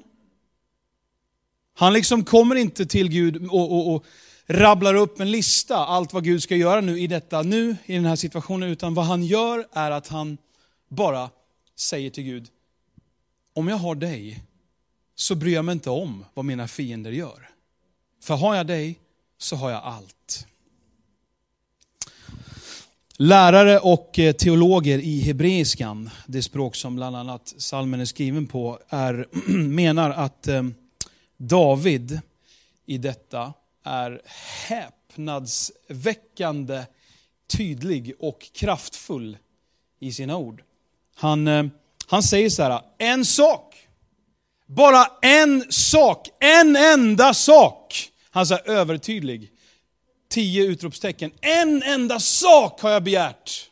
Han 1.74 1.92
liksom 1.92 2.24
kommer 2.24 2.54
inte 2.54 2.86
till 2.86 3.08
Gud 3.08 3.46
och, 3.46 3.72
och, 3.72 3.94
och 3.94 4.04
rabblar 4.46 4.94
upp 4.94 5.20
en 5.20 5.30
lista, 5.30 5.76
allt 5.76 6.12
vad 6.12 6.24
Gud 6.24 6.42
ska 6.42 6.56
göra 6.56 6.80
nu 6.80 7.00
i 7.00 7.06
detta, 7.06 7.42
nu 7.42 7.76
i 7.86 7.94
den 7.94 8.04
här 8.04 8.16
situationen, 8.16 8.68
utan 8.68 8.94
vad 8.94 9.04
han 9.04 9.24
gör 9.24 9.66
är 9.72 9.90
att 9.90 10.08
han 10.08 10.38
bara 10.88 11.30
säger 11.78 12.10
till 12.10 12.24
Gud, 12.24 12.48
om 13.54 13.68
jag 13.68 13.76
har 13.76 13.94
dig 13.94 14.42
så 15.14 15.34
bryr 15.34 15.54
jag 15.54 15.64
mig 15.64 15.72
inte 15.72 15.90
om 15.90 16.24
vad 16.34 16.44
mina 16.44 16.68
fiender 16.68 17.10
gör. 17.10 17.50
För 18.22 18.34
har 18.34 18.54
jag 18.54 18.66
dig 18.66 18.98
så 19.38 19.56
har 19.56 19.70
jag 19.70 19.82
allt. 19.84 20.46
Lärare 23.18 23.78
och 23.78 24.18
eh, 24.18 24.32
teologer 24.32 24.98
i 24.98 25.20
hebreiskan, 25.20 26.10
det 26.26 26.42
språk 26.42 26.76
som 26.76 26.96
bland 26.96 27.16
annat 27.16 27.54
salmen 27.56 28.00
är 28.00 28.04
skriven 28.04 28.46
på, 28.46 28.78
är, 28.88 29.26
menar 29.68 30.10
att 30.10 30.48
eh, 30.48 30.62
David 31.36 32.20
i 32.86 32.98
detta 32.98 33.52
är 33.84 34.20
häpnadsväckande 34.68 36.82
tydlig 37.46 38.14
och 38.18 38.46
kraftfull 38.52 39.38
i 40.00 40.12
sina 40.12 40.36
ord. 40.36 40.62
Han, 41.14 41.48
eh, 41.48 41.66
han 42.06 42.22
säger 42.22 42.50
så 42.50 42.62
här, 42.62 42.80
en 42.98 43.24
sak, 43.24 43.74
bara 44.66 45.06
en 45.22 45.72
sak, 45.72 46.28
en 46.40 46.76
enda 46.76 47.34
sak. 47.34 48.10
Han 48.30 48.42
är 48.42 48.70
övertydlig. 48.70 49.52
Tio 50.36 50.64
utropstecken. 50.64 51.30
En 51.40 51.82
enda 51.82 52.20
sak 52.20 52.80
har 52.80 52.90
jag 52.90 53.02
begärt. 53.02 53.70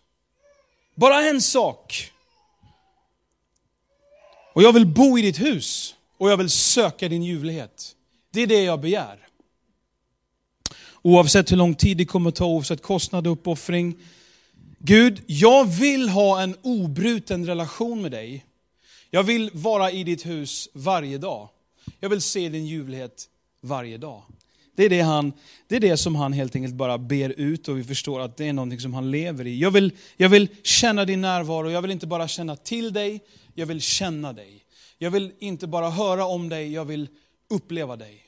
Bara 0.94 1.22
en 1.22 1.42
sak. 1.42 2.12
Och 4.54 4.62
jag 4.62 4.72
vill 4.72 4.86
bo 4.86 5.18
i 5.18 5.22
ditt 5.22 5.40
hus 5.40 5.94
och 6.18 6.30
jag 6.30 6.36
vill 6.36 6.50
söka 6.50 7.08
din 7.08 7.22
ljuvlighet. 7.22 7.96
Det 8.30 8.40
är 8.40 8.46
det 8.46 8.62
jag 8.62 8.80
begär. 8.80 9.18
Oavsett 11.02 11.52
hur 11.52 11.56
lång 11.56 11.74
tid 11.74 11.96
det 11.96 12.04
kommer 12.04 12.28
att 12.28 12.36
ta, 12.36 12.46
oavsett 12.46 12.82
kostnad 12.82 13.26
och 13.26 13.32
uppoffring. 13.32 13.94
Gud, 14.78 15.22
jag 15.26 15.64
vill 15.64 16.08
ha 16.08 16.42
en 16.42 16.56
obruten 16.62 17.46
relation 17.46 18.02
med 18.02 18.10
dig. 18.10 18.44
Jag 19.10 19.22
vill 19.22 19.50
vara 19.54 19.90
i 19.90 20.04
ditt 20.04 20.26
hus 20.26 20.68
varje 20.72 21.18
dag. 21.18 21.48
Jag 22.00 22.08
vill 22.08 22.22
se 22.22 22.48
din 22.48 22.66
ljuvlighet 22.66 23.28
varje 23.60 23.98
dag. 23.98 24.22
Det 24.76 24.84
är 24.84 24.88
det, 24.88 25.00
han, 25.00 25.32
det 25.68 25.76
är 25.76 25.80
det 25.80 25.96
som 25.96 26.16
han 26.16 26.32
helt 26.32 26.56
enkelt 26.56 26.74
bara 26.74 26.98
ber 26.98 27.30
ut 27.30 27.68
och 27.68 27.78
vi 27.78 27.84
förstår 27.84 28.20
att 28.20 28.36
det 28.36 28.48
är 28.48 28.52
någonting 28.52 28.80
som 28.80 28.94
han 28.94 29.10
lever 29.10 29.46
i. 29.46 29.58
Jag 29.58 29.70
vill, 29.70 29.92
jag 30.16 30.28
vill 30.28 30.48
känna 30.62 31.04
din 31.04 31.20
närvaro, 31.20 31.70
jag 31.70 31.82
vill 31.82 31.90
inte 31.90 32.06
bara 32.06 32.28
känna 32.28 32.56
till 32.56 32.92
dig, 32.92 33.20
jag 33.54 33.66
vill 33.66 33.80
känna 33.80 34.32
dig. 34.32 34.64
Jag 34.98 35.10
vill 35.10 35.32
inte 35.38 35.66
bara 35.66 35.90
höra 35.90 36.24
om 36.24 36.48
dig, 36.48 36.72
jag 36.72 36.84
vill 36.84 37.08
uppleva 37.50 37.96
dig. 37.96 38.20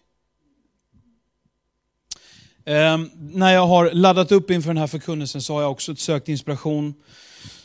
Eh, 2.65 2.99
när 3.15 3.55
jag 3.55 3.67
har 3.67 3.91
laddat 3.91 4.33
upp 4.33 4.51
inför 4.51 4.71
den 4.71 4.77
här 4.77 4.87
förkunnelsen 4.87 5.43
så 5.43 5.55
har 5.55 5.63
jag 5.63 5.71
också 5.71 5.97
sökt 5.97 6.29
inspiration 6.29 6.95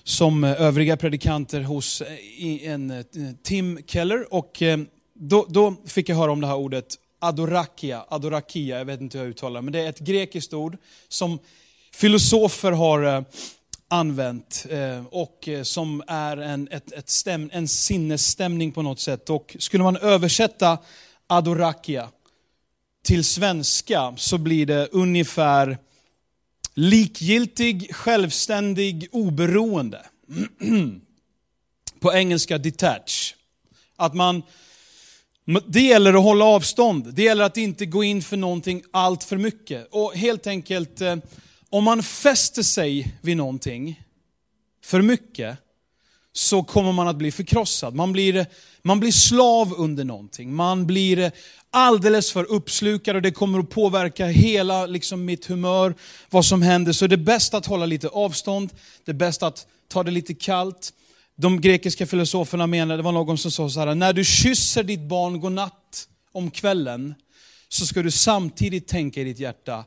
som 0.03 0.43
eh, 0.43 0.61
övriga 0.61 0.97
predikanter 0.97 1.61
hos 1.61 2.01
eh, 2.01 2.67
en, 2.67 2.91
en, 2.91 3.38
Tim 3.43 3.79
Keller. 3.88 4.33
Och 4.33 4.61
eh, 4.61 4.79
då, 5.13 5.45
då, 5.50 5.75
fick 5.85 6.09
jag 6.09 6.15
höra 6.15 6.31
om 6.31 6.41
det 6.41 6.47
här 6.47 6.55
ordet 6.55 6.95
adorakia, 7.21 8.05
adorakia, 8.09 8.77
jag 8.77 8.85
vet 8.85 9.01
inte 9.01 9.17
hur 9.17 9.25
jag 9.25 9.31
uttalar 9.31 9.61
det, 9.61 9.65
men 9.65 9.73
det 9.73 9.79
är 9.79 9.89
ett 9.89 9.99
grekiskt 9.99 10.53
ord 10.53 10.77
som 11.07 11.39
filosofer 11.91 12.71
har 12.71 13.03
eh, 13.03 13.21
använt 13.87 14.65
eh, 14.69 15.05
och 15.05 15.47
eh, 15.47 15.63
som 15.63 16.03
är 16.07 16.37
en, 16.37 16.67
ett, 16.71 16.91
ett 16.91 17.09
stäm, 17.09 17.49
en 17.53 17.67
sinnesstämning 17.67 18.71
på 18.71 18.81
något 18.81 18.99
sätt. 18.99 19.29
Och 19.29 19.55
skulle 19.59 19.83
man 19.83 19.97
översätta 19.97 20.77
adorakia 21.27 22.09
till 23.03 23.23
svenska 23.23 24.13
så 24.17 24.37
blir 24.37 24.65
det 24.65 24.87
ungefär 24.87 25.77
likgiltig, 26.73 27.95
självständig, 27.95 29.07
oberoende. 29.11 30.05
På 31.99 32.13
engelska 32.13 32.57
detach. 32.57 33.35
Att 33.95 34.13
man, 34.13 34.43
det 35.67 35.81
gäller 35.81 36.13
att 36.13 36.24
hålla 36.24 36.45
avstånd, 36.45 37.13
det 37.13 37.24
gäller 37.24 37.43
att 37.43 37.57
inte 37.57 37.86
gå 37.86 38.03
in 38.03 38.21
för 38.21 38.38
någonting 38.38 38.83
allt 38.91 39.24
för 39.24 39.38
mycket. 39.38 39.88
Och 39.91 40.13
helt 40.15 40.48
enkelt, 40.48 41.01
eh, 41.01 41.15
om 41.69 41.83
man 41.83 42.03
fäster 42.03 42.63
sig 42.63 43.15
vid 43.21 43.38
någonting 43.38 44.03
för 44.83 45.01
mycket, 45.01 45.57
så 46.33 46.63
kommer 46.63 46.91
man 46.91 47.07
att 47.07 47.15
bli 47.15 47.31
förkrossad. 47.31 47.95
Man 47.95 48.12
blir, 48.12 48.45
man 48.81 49.00
blir 49.00 49.12
slav 49.12 49.74
under 49.77 50.03
någonting. 50.03 50.53
Man 50.53 50.88
blir 50.88 51.19
eh, 51.19 51.31
alldeles 51.71 52.31
för 52.31 52.51
uppslukad 52.51 53.15
och 53.15 53.21
det 53.21 53.31
kommer 53.31 53.60
att 53.60 53.69
påverka 53.69 54.25
hela 54.25 54.86
liksom, 54.86 55.25
mitt 55.25 55.45
humör, 55.45 55.95
vad 56.29 56.45
som 56.45 56.62
händer. 56.62 56.93
Så 56.93 57.07
det 57.07 57.15
är 57.15 57.17
bäst 57.17 57.53
att 57.53 57.65
hålla 57.65 57.86
lite 57.86 58.07
avstånd, 58.07 58.69
det 59.05 59.12
är 59.12 59.15
bäst 59.15 59.43
att 59.43 59.67
ta 59.88 60.03
det 60.03 60.12
lite 60.12 60.33
kallt. 60.33 60.93
De 61.41 61.62
grekiska 61.62 62.07
filosoferna 62.07 62.67
menade, 62.67 62.98
det 62.98 63.03
var 63.03 63.12
någon 63.12 63.38
som 63.38 63.51
sa 63.51 63.69
så 63.69 63.79
här, 63.79 63.95
när 63.95 64.13
du 64.13 64.25
kysser 64.25 64.83
ditt 64.83 65.00
barn 65.00 65.39
godnatt 65.39 66.07
om 66.31 66.51
kvällen, 66.51 67.15
så 67.67 67.86
ska 67.86 68.01
du 68.01 68.12
samtidigt 68.12 68.88
tänka 68.88 69.21
i 69.21 69.24
ditt 69.24 69.39
hjärta 69.39 69.86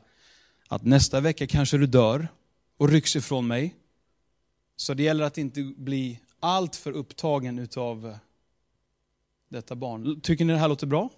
att 0.67 0.85
nästa 0.85 1.19
vecka 1.19 1.47
kanske 1.47 1.77
du 1.77 1.87
dör 1.87 2.27
och 2.77 2.89
rycks 2.89 3.15
ifrån 3.15 3.47
mig. 3.47 3.75
Så 4.75 4.93
det 4.93 5.03
gäller 5.03 5.23
att 5.23 5.37
inte 5.37 5.63
bli 5.77 6.19
allt 6.39 6.75
för 6.75 6.91
upptagen 6.91 7.59
utav 7.59 8.17
detta 9.49 9.75
barn. 9.75 10.21
Tycker 10.21 10.45
ni 10.45 10.53
det 10.53 10.59
här 10.59 10.67
låter 10.67 10.87
bra? 10.87 11.09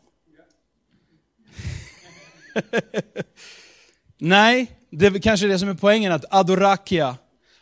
Nej, 4.17 4.71
det 4.89 5.05
är 5.05 5.19
kanske 5.19 5.47
det 5.47 5.59
som 5.59 5.69
är 5.69 5.73
poängen, 5.73 6.11
att 6.11 6.25
adorakia, 6.29 7.17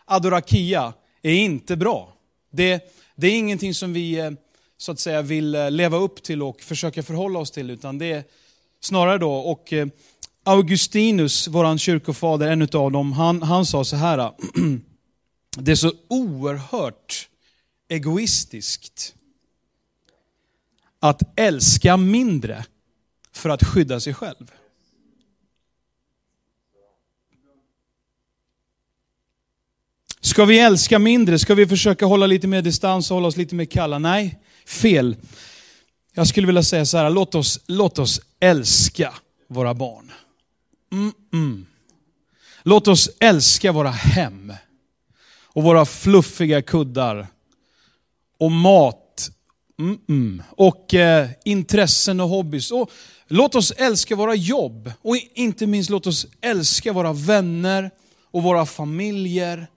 adorakia 0.05 0.93
är 1.21 1.33
inte 1.33 1.75
bra. 1.75 2.14
Det, 2.55 2.93
det 3.15 3.27
är 3.27 3.37
ingenting 3.37 3.73
som 3.73 3.93
vi, 3.93 4.19
eh, 4.19 4.31
så 4.77 4.91
att 4.91 4.99
säga 4.99 5.21
vill 5.21 5.55
eh, 5.55 5.71
leva 5.71 5.97
upp 5.97 6.23
till 6.23 6.43
och 6.43 6.61
försöka 6.61 7.03
förhålla 7.03 7.39
oss 7.39 7.51
till, 7.51 7.69
utan 7.69 7.97
det 7.97 8.11
är 8.11 8.23
snarare 8.79 9.17
då, 9.17 9.33
och 9.33 9.73
eh, 9.73 9.87
Augustinus, 10.43 11.47
vår 11.47 11.77
kyrkofader, 11.77 12.51
en 12.51 12.61
av 12.61 12.91
dem, 12.91 13.13
han, 13.13 13.41
han 13.41 13.65
sa 13.65 13.83
så 13.83 13.95
här, 13.95 14.31
det 15.57 15.71
är 15.71 15.75
så 15.75 15.93
oerhört 16.07 17.29
egoistiskt 17.89 19.15
att 20.99 21.39
älska 21.39 21.97
mindre 21.97 22.65
för 23.31 23.49
att 23.49 23.63
skydda 23.63 23.99
sig 23.99 24.13
själv. 24.13 24.51
Ska 30.25 30.45
vi 30.45 30.59
älska 30.59 30.99
mindre? 30.99 31.39
Ska 31.39 31.55
vi 31.55 31.67
försöka 31.67 32.05
hålla 32.05 32.25
lite 32.25 32.47
mer 32.47 32.61
distans 32.61 33.11
och 33.11 33.15
hålla 33.15 33.27
oss 33.27 33.37
lite 33.37 33.55
mer 33.55 33.65
kalla? 33.65 33.99
Nej, 33.99 34.39
fel. 34.65 35.15
Jag 36.13 36.27
skulle 36.27 36.47
vilja 36.47 36.63
säga 36.63 36.85
så 36.85 36.97
här, 36.97 37.09
låt 37.09 37.35
oss, 37.35 37.59
låt 37.67 37.99
oss 37.99 38.21
älska 38.39 39.13
våra 39.47 39.73
barn. 39.73 40.11
Mm 40.91 41.13
-mm. 41.31 41.65
Låt 42.63 42.87
oss 42.87 43.09
älska 43.19 43.71
våra 43.71 43.89
hem 43.89 44.53
och 45.43 45.63
våra 45.63 45.85
fluffiga 45.85 46.61
kuddar 46.61 47.27
och 48.39 48.51
mat 48.51 49.29
mm, 49.79 49.99
mm. 50.09 50.43
och 50.49 50.93
eh, 50.93 51.29
intressen 51.45 52.19
och 52.19 52.29
hobbys. 52.29 52.71
Och 52.71 52.91
låt 53.27 53.55
oss 53.55 53.71
älska 53.71 54.15
våra 54.15 54.35
jobb 54.35 54.91
och 55.01 55.15
inte 55.35 55.67
minst 55.67 55.89
låt 55.89 56.07
oss 56.07 56.27
älska 56.41 56.93
våra 56.93 57.13
vänner 57.13 57.91
och 58.31 58.43
våra 58.43 58.65
familjer. 58.65 59.67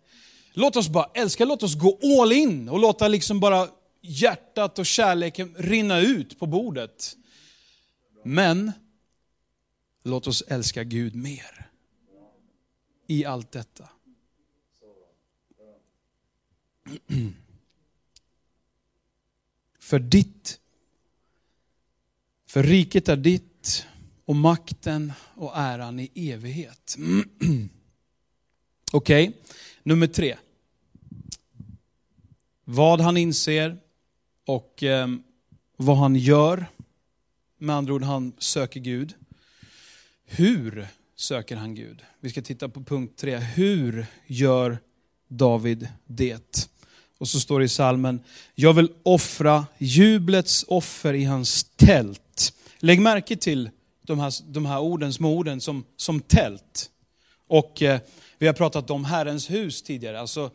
Låt 0.59 0.77
oss 0.77 0.89
bara 0.89 1.11
älska, 1.15 1.45
låt 1.45 1.63
oss 1.63 1.75
gå 1.75 2.23
all 2.23 2.33
in 2.33 2.69
och 2.69 2.79
låta 2.79 3.09
liksom 3.09 3.41
bara 3.41 3.69
hjärtat 4.01 4.79
och 4.79 4.87
kärleken 4.87 5.55
rinna 5.59 6.01
ut 6.01 6.39
på 6.39 6.47
bordet. 6.47 7.17
Men 8.25 8.73
låt 10.05 10.27
oss 10.27 10.43
älska 10.49 10.85
Gud 10.85 11.15
mer 11.15 11.71
i 13.07 13.25
allt 13.25 13.53
detta. 13.53 13.89
För 19.79 19.99
ditt, 19.99 20.61
för 22.47 22.63
riket 22.63 23.09
är 23.09 23.17
ditt 23.17 23.87
och 24.25 24.37
makten 24.37 25.13
och 25.35 25.53
äran 25.57 26.01
i 26.01 26.31
evighet. 26.31 26.97
Okej, 28.93 29.29
okay. 29.29 29.41
nummer 29.83 30.07
tre. 30.07 30.37
Vad 32.71 33.01
han 33.01 33.17
inser 33.17 33.77
och 34.47 34.83
eh, 34.83 35.09
vad 35.77 35.97
han 35.97 36.17
gör. 36.17 36.67
Med 37.59 37.77
andra 37.77 37.95
ord, 37.95 38.03
han 38.03 38.33
söker 38.39 38.81
Gud. 38.81 39.15
Hur 40.25 40.89
söker 41.17 41.57
han 41.57 41.75
Gud? 41.75 42.03
Vi 42.21 42.31
ska 42.31 42.43
titta 42.43 42.69
på 42.69 42.83
punkt 42.83 43.19
tre. 43.19 43.37
Hur 43.37 44.07
gör 44.27 44.79
David 45.29 45.89
det? 46.07 46.69
Och 47.19 47.29
så 47.29 47.41
står 47.41 47.59
det 47.59 47.65
i 47.65 47.69
salmen, 47.69 48.21
jag 48.55 48.73
vill 48.73 48.93
offra 49.03 49.67
jublets 49.79 50.65
offer 50.69 51.15
i 51.15 51.25
hans 51.25 51.65
tält. 51.65 52.55
Lägg 52.79 53.01
märke 53.01 53.37
till 53.37 53.71
de 54.03 54.19
här, 54.19 54.33
de 54.53 54.67
här 54.67 54.81
orden, 54.81 55.13
små 55.13 55.37
orden 55.37 55.61
som, 55.61 55.85
som 55.97 56.21
tält. 56.21 56.91
Och 57.47 57.83
eh, 57.83 58.01
vi 58.39 58.47
har 58.47 58.55
pratat 58.55 58.91
om 58.91 59.05
Herrens 59.05 59.51
hus 59.51 59.83
tidigare. 59.83 60.21
Alltså, 60.21 60.51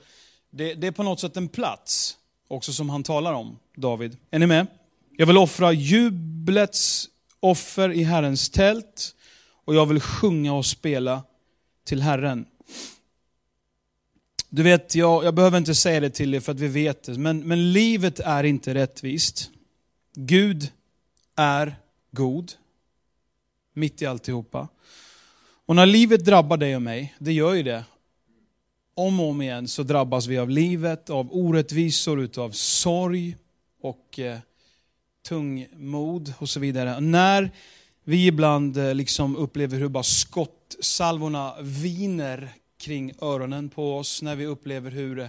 det, 0.56 0.74
det, 0.74 0.88
är 0.88 0.92
på 0.92 1.04
något 1.04 1.20
sätt 1.20 1.38
en 1.38 1.48
plats 1.48 2.18
också 2.48 2.74
som 2.74 2.90
han 2.90 3.04
talar 3.04 3.34
om, 3.34 3.60
David. 3.76 4.18
Är 4.32 4.40
ni 4.40 4.48
med? 4.48 4.68
Jag 5.18 5.26
vill 5.26 5.38
offra 5.38 5.72
jublets 5.72 7.10
offer 7.40 7.92
i 7.92 8.04
Herrens 8.04 8.50
tält 8.50 9.16
och 9.66 9.76
jag 9.76 9.86
vill 9.86 10.00
sjunga 10.00 10.54
och 10.54 10.66
spela 10.66 11.24
till 11.86 12.02
Herren. 12.02 12.46
Du 14.50 14.64
vet, 14.64 14.96
jag, 14.96 15.26
jag 15.26 15.34
behöver 15.34 15.58
inte 15.58 15.76
säga 15.76 16.00
det 16.00 16.10
till 16.10 16.34
er 16.34 16.40
för 16.40 16.52
att 16.52 16.60
vi 16.60 16.68
vet 16.68 17.04
det, 17.04 17.18
men, 17.18 17.48
men 17.48 17.74
livet 17.74 18.20
är 18.20 18.44
inte 18.44 18.74
rättvist. 18.74 19.50
Gud 20.16 20.72
är 21.36 21.76
god, 22.12 22.52
mitt 23.74 24.02
i 24.02 24.06
alltihopa. 24.06 24.68
Och 25.66 25.76
när 25.76 25.86
livet 25.86 26.26
drabbar 26.26 26.58
dig 26.58 26.76
och 26.76 26.82
mig, 26.82 27.16
det 27.20 27.34
gör 27.34 27.54
ju 27.54 27.64
det, 27.64 27.84
om 28.96 29.20
och 29.20 29.30
om 29.30 29.42
igen 29.42 29.68
så 29.68 29.84
drabbas 29.84 30.28
vi 30.28 30.38
av 30.38 30.50
livet, 30.50 31.10
av 31.10 31.28
orättvisor, 31.32 32.30
av 32.40 32.52
sorg 32.52 33.36
och 33.82 34.20
eh, 34.20 34.38
tungmod 35.28 36.34
och 36.40 36.50
så 36.50 36.60
vidare. 36.60 37.00
När 37.00 37.52
vi 38.04 38.28
ibland 38.28 38.78
eh, 38.78 38.96
liksom 38.96 39.36
upplever 39.36 39.78
hur 39.78 39.88
bara 39.88 40.04
skottsalvorna 40.04 41.56
viner 41.62 42.50
kring 42.78 43.14
öronen 43.22 43.70
på 43.70 43.98
oss, 43.98 44.22
när 44.22 44.36
vi 44.36 44.46
upplever 44.46 44.92
hur 44.92 45.20
eh, 45.20 45.28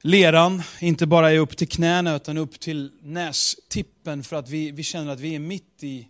leran 0.00 0.62
inte 0.80 1.06
bara 1.06 1.32
är 1.32 1.38
upp 1.38 1.56
till 1.56 1.68
knäna 1.68 2.16
utan 2.16 2.38
upp 2.38 2.60
till 2.60 2.92
nästippen 3.02 4.22
för 4.22 4.36
att 4.36 4.48
vi, 4.48 4.70
vi 4.70 4.82
känner 4.82 5.12
att 5.12 5.20
vi 5.20 5.34
är 5.34 5.38
mitt 5.38 5.82
i, 5.82 6.08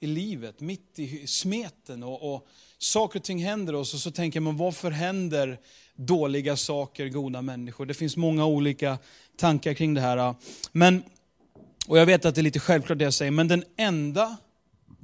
i 0.00 0.06
livet, 0.06 0.60
mitt 0.60 0.98
i 0.98 1.26
smeten 1.26 2.02
och, 2.02 2.34
och 2.34 2.48
saker 2.82 3.18
och 3.18 3.24
ting 3.24 3.44
händer 3.44 3.74
oss 3.74 3.94
och 3.94 4.00
så 4.00 4.10
tänker 4.10 4.40
man 4.40 4.56
varför 4.56 4.90
händer 4.90 5.58
dåliga 5.94 6.56
saker 6.56 7.08
goda 7.08 7.42
människor? 7.42 7.86
Det 7.86 7.94
finns 7.94 8.16
många 8.16 8.46
olika 8.46 8.98
tankar 9.36 9.74
kring 9.74 9.94
det 9.94 10.00
här. 10.00 10.34
Men, 10.72 11.02
och 11.86 11.98
jag 11.98 12.06
vet 12.06 12.24
att 12.24 12.34
det 12.34 12.40
är 12.40 12.42
lite 12.42 12.60
självklart 12.60 12.98
det 12.98 13.04
jag 13.04 13.14
säger, 13.14 13.30
men 13.30 13.48
den 13.48 13.64
enda, 13.76 14.36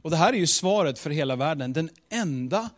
och 0.03 0.11
det 0.11 0.17
här 0.17 0.33
är 0.33 0.37
ju 0.37 0.47
svaret 0.47 0.99
för 0.99 1.11
hela 1.11 1.37
världen, 1.37 1.73
den 1.73 1.91
enda 2.11 2.71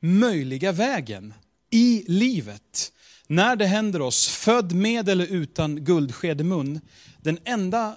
möjliga 0.00 0.72
vägen 0.72 1.34
i 1.70 2.04
livet, 2.06 2.92
när 3.26 3.56
det 3.56 3.66
händer 3.66 4.02
oss, 4.02 4.28
född 4.28 4.72
med 4.72 5.08
eller 5.08 5.26
utan 5.26 5.84
guldsked 5.84 6.40
i 6.40 6.44
mun, 6.44 6.80
den 7.22 7.38
enda 7.44 7.96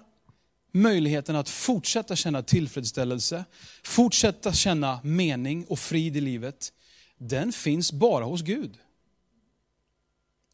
möjligheten 0.71 1.35
att 1.35 1.49
fortsätta 1.49 2.15
känna 2.15 2.41
tillfredsställelse, 2.41 3.45
fortsätta 3.83 4.53
känna 4.53 4.99
mening 5.03 5.65
och 5.65 5.79
frid 5.79 6.17
i 6.17 6.21
livet, 6.21 6.73
den 7.17 7.51
finns 7.51 7.91
bara 7.91 8.25
hos 8.25 8.41
Gud. 8.41 8.71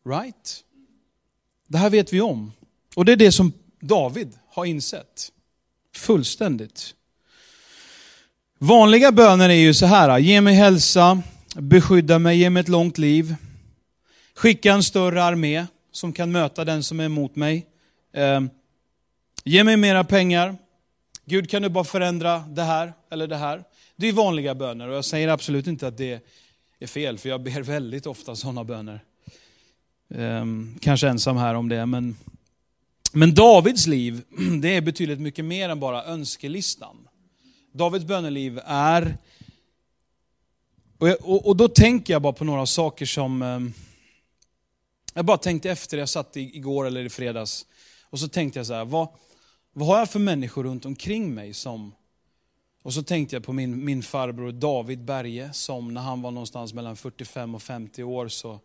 Right? 0.09 0.63
Det 1.67 1.77
här 1.77 1.89
vet 1.89 2.13
vi 2.13 2.21
om. 2.21 2.51
Och 2.95 3.05
det 3.05 3.11
är 3.11 3.15
det 3.15 3.31
som 3.31 3.53
David 3.79 4.37
har 4.49 4.65
insett. 4.65 5.31
Fullständigt. 5.95 6.95
Vanliga 8.57 9.11
böner 9.11 9.49
är 9.49 9.53
ju 9.53 9.73
så 9.73 9.85
här, 9.85 10.19
ge 10.19 10.41
mig 10.41 10.55
hälsa, 10.55 11.21
beskydda 11.55 12.19
mig, 12.19 12.37
ge 12.37 12.49
mig 12.49 12.61
ett 12.61 12.67
långt 12.67 12.97
liv. 12.97 13.35
Skicka 14.35 14.73
en 14.73 14.83
större 14.83 15.23
armé 15.23 15.65
som 15.91 16.13
kan 16.13 16.31
möta 16.31 16.65
den 16.65 16.83
som 16.83 16.99
är 16.99 17.05
emot 17.05 17.35
mig. 17.35 17.65
Ehm, 18.13 18.49
Ge 19.47 19.63
mig 19.63 19.77
mera 19.77 20.03
pengar. 20.03 20.57
Gud 21.25 21.49
kan 21.49 21.61
du 21.61 21.69
bara 21.69 21.83
förändra 21.83 22.39
det 22.39 22.63
här 22.63 22.93
eller 23.09 23.27
det 23.27 23.35
här. 23.35 23.63
Det 23.95 24.07
är 24.07 24.13
vanliga 24.13 24.55
böner 24.55 24.87
och 24.87 24.95
jag 24.95 25.05
säger 25.05 25.27
absolut 25.27 25.67
inte 25.67 25.87
att 25.87 25.97
det 25.97 26.25
är 26.79 26.87
fel, 26.87 27.17
för 27.17 27.29
jag 27.29 27.41
ber 27.43 27.61
väldigt 27.61 28.05
ofta 28.05 28.35
sådana 28.35 28.63
böner. 28.63 29.03
Um, 30.07 30.77
kanske 30.81 31.07
ensam 31.07 31.37
här 31.37 31.53
om 31.53 31.69
det, 31.69 31.85
men, 31.85 32.15
men 33.13 33.33
Davids 33.33 33.87
liv, 33.87 34.21
det 34.61 34.75
är 34.75 34.81
betydligt 34.81 35.19
mycket 35.19 35.45
mer 35.45 35.69
än 35.69 35.79
bara 35.79 36.03
önskelistan. 36.03 37.07
Davids 37.71 38.05
böneliv 38.05 38.59
är, 38.65 39.17
och, 40.97 41.09
jag, 41.09 41.17
och, 41.21 41.47
och, 41.47 41.55
då 41.55 41.67
tänker 41.67 42.13
jag 42.13 42.21
bara 42.21 42.33
på 42.33 42.43
några 42.43 42.65
saker 42.65 43.05
som, 43.05 43.41
um, 43.41 43.73
jag 45.13 45.25
bara 45.25 45.37
tänkte 45.37 45.71
efter, 45.71 45.97
jag 45.97 46.09
satt 46.09 46.37
igår 46.37 46.87
eller 46.87 47.03
i 47.05 47.09
fredags, 47.09 47.65
och 48.03 48.19
så 48.19 48.27
tänkte 48.27 48.59
jag 48.59 48.65
så 48.65 48.73
här, 48.73 48.85
vad, 48.85 49.07
vad 49.77 49.87
har 49.87 49.99
jag 49.99 50.09
för 50.09 50.19
människor 50.19 50.63
runt 50.63 50.85
omkring 50.85 51.33
mig 51.33 51.53
som... 51.53 51.95
Och 52.83 52.93
så 52.93 53.03
tänkte 53.03 53.35
jag 53.35 53.43
på 53.43 53.53
min, 53.53 53.85
min 53.85 54.03
farbror 54.03 54.51
David 54.51 55.03
Berge 55.03 55.53
som 55.53 55.93
när 55.93 56.01
han 56.01 56.21
var 56.21 56.31
någonstans 56.31 56.73
mellan 56.73 56.95
45 56.95 57.55
och 57.55 57.61
50 57.61 58.03
år 58.03 58.27
så, 58.27 58.59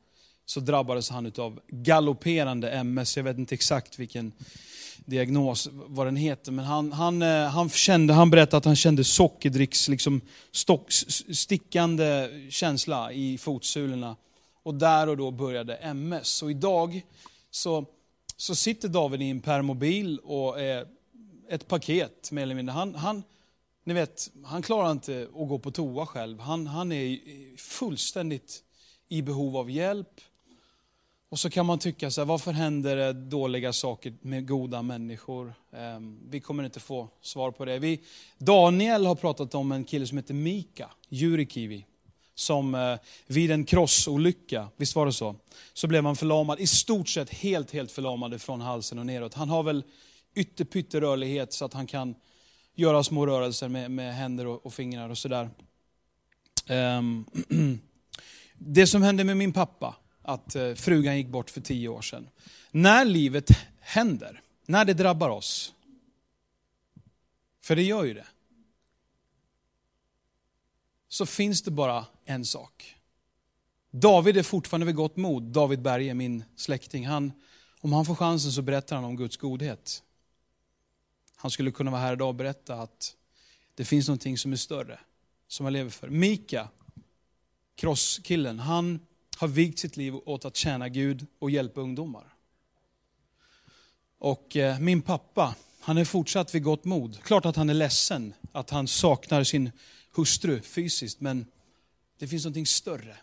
så 0.46 0.60
drabbades 0.60 1.10
han 1.10 1.32
av 1.38 1.60
galopperande 1.68 2.70
MS. 2.70 3.16
Jag 3.16 3.24
vet 3.24 3.38
inte 3.38 3.54
exakt 3.54 3.98
vilken 3.98 4.32
diagnos, 4.96 5.68
vad 5.72 6.06
den 6.06 6.16
heter, 6.16 6.52
men 6.52 6.64
han, 6.64 6.92
han, 6.92 7.22
eh, 7.22 7.46
han, 7.46 7.68
kände, 7.68 8.14
han 8.14 8.30
berättade 8.30 8.56
att 8.56 8.64
han 8.64 8.76
kände 8.76 9.04
sockerdricks, 9.04 9.88
liksom 9.88 10.20
stock, 10.52 10.92
stickande 11.32 12.28
känsla 12.50 13.12
i 13.12 13.38
fotsulorna. 13.38 14.16
Och 14.62 14.74
där 14.74 15.08
och 15.08 15.16
då 15.16 15.30
började 15.30 15.74
MS. 15.74 16.42
Och 16.42 16.50
idag 16.50 17.02
så, 17.50 17.84
så 18.36 18.54
sitter 18.54 18.88
David 18.88 19.22
i 19.22 19.30
en 19.30 19.40
permobil 19.40 20.18
och 20.18 20.60
är 20.60 20.99
ett 21.50 21.68
paket 21.68 22.32
mer 22.32 22.42
eller 22.42 22.54
mindre. 22.54 22.72
Han, 22.72 22.94
han, 22.94 23.22
ni 23.84 23.94
vet, 23.94 24.30
han 24.44 24.62
klarar 24.62 24.90
inte 24.90 25.28
att 25.34 25.48
gå 25.48 25.58
på 25.58 25.70
toa 25.70 26.06
själv. 26.06 26.40
Han, 26.40 26.66
han 26.66 26.92
är 26.92 27.18
fullständigt 27.56 28.62
i 29.08 29.22
behov 29.22 29.56
av 29.56 29.70
hjälp. 29.70 30.20
Och 31.28 31.38
så 31.38 31.50
kan 31.50 31.66
man 31.66 31.78
tycka 31.78 32.10
så 32.10 32.20
här, 32.20 32.26
varför 32.26 32.52
händer 32.52 32.96
det 32.96 33.12
dåliga 33.12 33.72
saker 33.72 34.14
med 34.20 34.48
goda 34.48 34.82
människor? 34.82 35.54
Eh, 35.72 36.00
vi 36.28 36.40
kommer 36.40 36.64
inte 36.64 36.80
få 36.80 37.08
svar 37.20 37.50
på 37.50 37.64
det. 37.64 37.78
Vi, 37.78 38.00
Daniel 38.38 39.06
har 39.06 39.14
pratat 39.14 39.54
om 39.54 39.72
en 39.72 39.84
kille 39.84 40.06
som 40.06 40.18
heter 40.18 40.34
Mika 40.34 40.90
Jurikivi. 41.08 41.86
Som 42.34 42.74
eh, 42.74 42.96
vid 43.26 43.50
en 43.50 43.64
krossolycka, 43.64 44.68
visst 44.76 44.96
var 44.96 45.06
det 45.06 45.12
så? 45.12 45.34
Så 45.72 45.86
blev 45.86 46.04
han 46.04 46.16
förlamad, 46.16 46.60
i 46.60 46.66
stort 46.66 47.08
sett 47.08 47.30
helt, 47.30 47.70
helt 47.70 47.92
förlamad 47.92 48.42
från 48.42 48.60
halsen 48.60 48.98
och 48.98 49.06
neråt. 49.06 49.34
Han 49.34 49.48
har 49.48 49.62
väl 49.62 49.84
Ytterpytterörlighet 50.34 51.52
så 51.52 51.64
att 51.64 51.74
han 51.74 51.86
kan 51.86 52.14
göra 52.74 53.04
små 53.04 53.26
rörelser 53.26 53.68
med, 53.68 53.90
med 53.90 54.14
händer 54.14 54.46
och, 54.46 54.66
och, 54.66 54.74
fingrar 54.74 55.08
och 55.08 55.18
sådär. 55.18 55.50
Um, 56.68 57.26
det 58.54 58.86
som 58.86 59.02
hände 59.02 59.24
med 59.24 59.36
min 59.36 59.52
pappa, 59.52 59.96
att 60.22 60.56
uh, 60.56 60.74
frugan 60.74 61.16
gick 61.16 61.28
bort 61.28 61.50
för 61.50 61.60
tio 61.60 61.88
år 61.88 62.02
sedan. 62.02 62.28
När 62.70 63.04
livet 63.04 63.50
händer, 63.80 64.42
när 64.66 64.84
det 64.84 64.94
drabbar 64.94 65.28
oss, 65.28 65.72
för 67.62 67.76
det 67.76 67.82
gör 67.82 68.04
ju 68.04 68.14
det, 68.14 68.26
så 71.08 71.26
finns 71.26 71.62
det 71.62 71.70
bara 71.70 72.06
en 72.24 72.44
sak. 72.44 72.96
David 73.90 74.36
är 74.36 74.42
fortfarande 74.42 74.86
vid 74.86 74.94
gott 74.94 75.16
mod. 75.16 75.42
David 75.42 75.82
Berge, 75.82 76.14
min 76.14 76.44
släkting, 76.56 77.06
han, 77.06 77.32
om 77.80 77.92
han 77.92 78.04
får 78.04 78.14
chansen 78.14 78.52
så 78.52 78.62
berättar 78.62 78.96
han 78.96 79.04
om 79.04 79.16
Guds 79.16 79.36
godhet. 79.36 80.02
Han 81.40 81.50
skulle 81.50 81.70
kunna 81.70 81.90
vara 81.90 82.00
här 82.00 82.12
idag 82.12 82.28
och 82.28 82.34
berätta 82.34 82.74
att 82.74 83.16
det 83.74 83.84
finns 83.84 84.08
någonting 84.08 84.38
som 84.38 84.52
är 84.52 84.56
större, 84.56 84.98
som 85.48 85.66
han 85.66 85.72
lever 85.72 85.90
för. 85.90 86.08
Mika, 86.08 86.68
crosskillen, 87.74 88.58
han 88.58 89.06
har 89.36 89.48
vigt 89.48 89.78
sitt 89.78 89.96
liv 89.96 90.14
åt 90.24 90.44
att 90.44 90.56
tjäna 90.56 90.88
Gud 90.88 91.26
och 91.38 91.50
hjälpa 91.50 91.80
ungdomar. 91.80 92.34
Och 94.18 94.56
eh, 94.56 94.78
min 94.78 95.02
pappa, 95.02 95.54
han 95.80 95.98
är 95.98 96.04
fortsatt 96.04 96.54
vid 96.54 96.62
gott 96.62 96.84
mod. 96.84 97.22
Klart 97.22 97.46
att 97.46 97.56
han 97.56 97.70
är 97.70 97.74
ledsen 97.74 98.34
att 98.52 98.70
han 98.70 98.88
saknar 98.88 99.44
sin 99.44 99.70
hustru 100.14 100.60
fysiskt, 100.62 101.20
men 101.20 101.46
det 102.18 102.28
finns 102.28 102.44
någonting 102.44 102.66
större. 102.66 103.16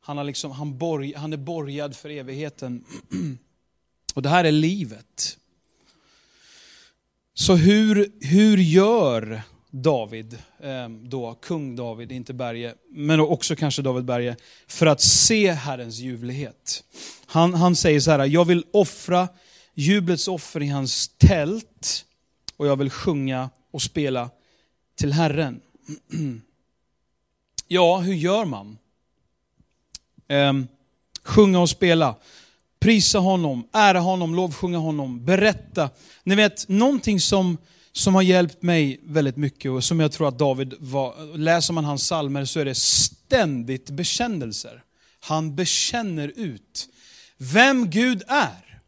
Han, 0.00 0.16
har 0.16 0.24
liksom, 0.24 0.50
han, 0.50 0.78
borg, 0.78 1.14
han 1.14 1.32
är 1.32 1.36
borgad 1.36 1.96
för 1.96 2.10
evigheten. 2.10 2.84
Och 4.14 4.22
det 4.22 4.28
här 4.28 4.44
är 4.44 4.52
livet. 4.52 5.36
Så 7.34 7.54
hur, 7.56 8.12
hur 8.20 8.58
gör 8.58 9.42
David, 9.70 10.38
ehm, 10.62 11.08
då 11.08 11.34
kung 11.34 11.76
David, 11.76 12.12
inte 12.12 12.34
Berge, 12.34 12.74
men 12.90 13.20
också 13.20 13.56
kanske 13.56 13.82
David 13.82 14.04
Berge, 14.04 14.36
för 14.66 14.86
att 14.86 15.00
se 15.00 15.52
Herrens 15.52 15.98
ljuvlighet? 15.98 16.84
Han, 17.26 17.54
han 17.54 17.76
säger 17.76 18.00
så 18.00 18.10
här, 18.10 18.24
jag 18.24 18.44
vill 18.44 18.64
offra 18.72 19.28
jublets 19.74 20.28
offer 20.28 20.62
i 20.62 20.68
hans 20.68 21.08
tält 21.08 22.04
och 22.56 22.66
jag 22.66 22.76
vill 22.76 22.90
sjunga 22.90 23.50
och 23.70 23.82
spela 23.82 24.30
till 24.98 25.12
Herren. 25.12 25.60
Ja, 27.72 27.98
hur 27.98 28.14
gör 28.14 28.44
man? 28.44 28.78
Ehm, 30.28 30.68
sjunga 31.24 31.60
och 31.60 31.70
spela 31.70 32.16
prisa 32.80 33.18
honom, 33.18 33.68
ära 33.72 33.98
honom, 33.98 34.34
lovsjunga 34.34 34.78
honom, 34.78 35.24
berätta. 35.24 35.90
Ni 36.24 36.34
vet, 36.34 36.68
någonting 36.68 37.20
som, 37.20 37.58
som 37.92 38.14
har 38.14 38.22
hjälpt 38.22 38.62
mig 38.62 39.00
väldigt 39.02 39.36
mycket 39.36 39.70
och 39.70 39.84
som 39.84 40.00
jag 40.00 40.12
tror 40.12 40.28
att 40.28 40.38
David 40.38 40.74
var, 40.78 41.36
läser 41.36 41.72
man 41.72 41.84
hans 41.84 42.06
salmer 42.06 42.44
så 42.44 42.60
är 42.60 42.64
det 42.64 42.74
ständigt 42.74 43.90
bekännelser. 43.90 44.82
Han 45.20 45.56
bekänner 45.56 46.32
ut 46.36 46.88
vem 47.38 47.90
Gud 47.90 48.22
är. 48.28 48.80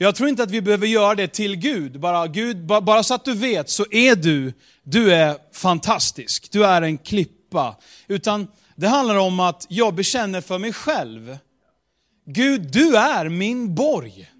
Jag 0.00 0.14
tror 0.14 0.28
inte 0.28 0.42
att 0.42 0.50
vi 0.50 0.62
behöver 0.62 0.86
göra 0.86 1.14
det 1.14 1.28
till 1.28 1.56
Gud, 1.56 2.00
bara, 2.00 2.26
Gud, 2.26 2.66
bara 2.66 3.02
så 3.02 3.14
att 3.14 3.24
du 3.24 3.34
vet 3.34 3.70
så 3.70 3.86
är 3.90 4.16
du, 4.16 4.52
du 4.82 5.14
är 5.14 5.36
fantastisk, 5.52 6.52
du 6.52 6.66
är 6.66 6.82
en 6.82 6.98
klippa. 6.98 7.76
Utan 8.08 8.46
det 8.76 8.88
handlar 8.88 9.16
om 9.16 9.40
att 9.40 9.66
jag 9.68 9.94
bekänner 9.94 10.40
för 10.40 10.58
mig 10.58 10.72
själv 10.72 11.38
Gud, 12.30 12.72
du 12.72 12.96
är 12.96 13.28
min 13.28 13.74
borg. 13.74 14.30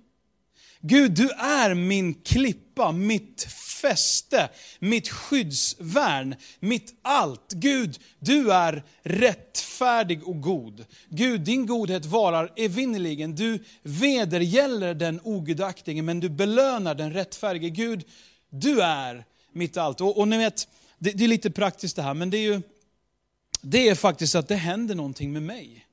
Gud, 0.81 1.13
du 1.13 1.31
är 1.31 1.75
min 1.75 2.15
klippa, 2.15 2.93
mitt 2.93 3.43
fäste, 3.81 4.49
mitt 4.79 5.09
skyddsvärn, 5.09 6.35
mitt 6.61 6.95
allt. 7.03 7.53
Gud, 7.53 7.99
du 8.19 8.53
är 8.53 8.85
rättfärdig 9.03 10.29
och 10.29 10.41
god. 10.41 10.85
Gud, 11.09 11.41
din 11.41 11.67
godhet 11.67 12.05
varar 12.05 12.53
evinnerligen. 12.57 13.35
Du 13.35 13.65
vedergäller 13.83 14.95
den 14.95 15.21
ogudaktige, 15.25 16.03
men 16.03 16.21
du 16.21 16.29
belönar 16.29 16.95
den 16.95 17.13
rättfärdige. 17.13 17.71
Gud, 17.71 18.05
du 18.51 18.83
är 18.83 19.25
mitt 19.53 19.77
allt. 19.77 20.01
Och, 20.01 20.19
och 20.19 20.29
ni 20.29 20.39
vet, 20.39 20.69
det, 20.99 21.11
det 21.11 21.25
är 21.25 21.29
lite 21.29 21.51
praktiskt 21.51 21.97
det 21.97 22.03
här, 22.03 22.15
men 22.15 22.31
det 22.31 22.39
är 22.39 22.53
ju 22.53 22.63
det 23.61 23.89
är 23.89 23.95
faktiskt 23.95 24.35
att 24.35 24.49
det 24.49 24.57
händer 24.57 24.95
någonting 24.95 25.33
med 25.33 25.43
mig 25.43 25.88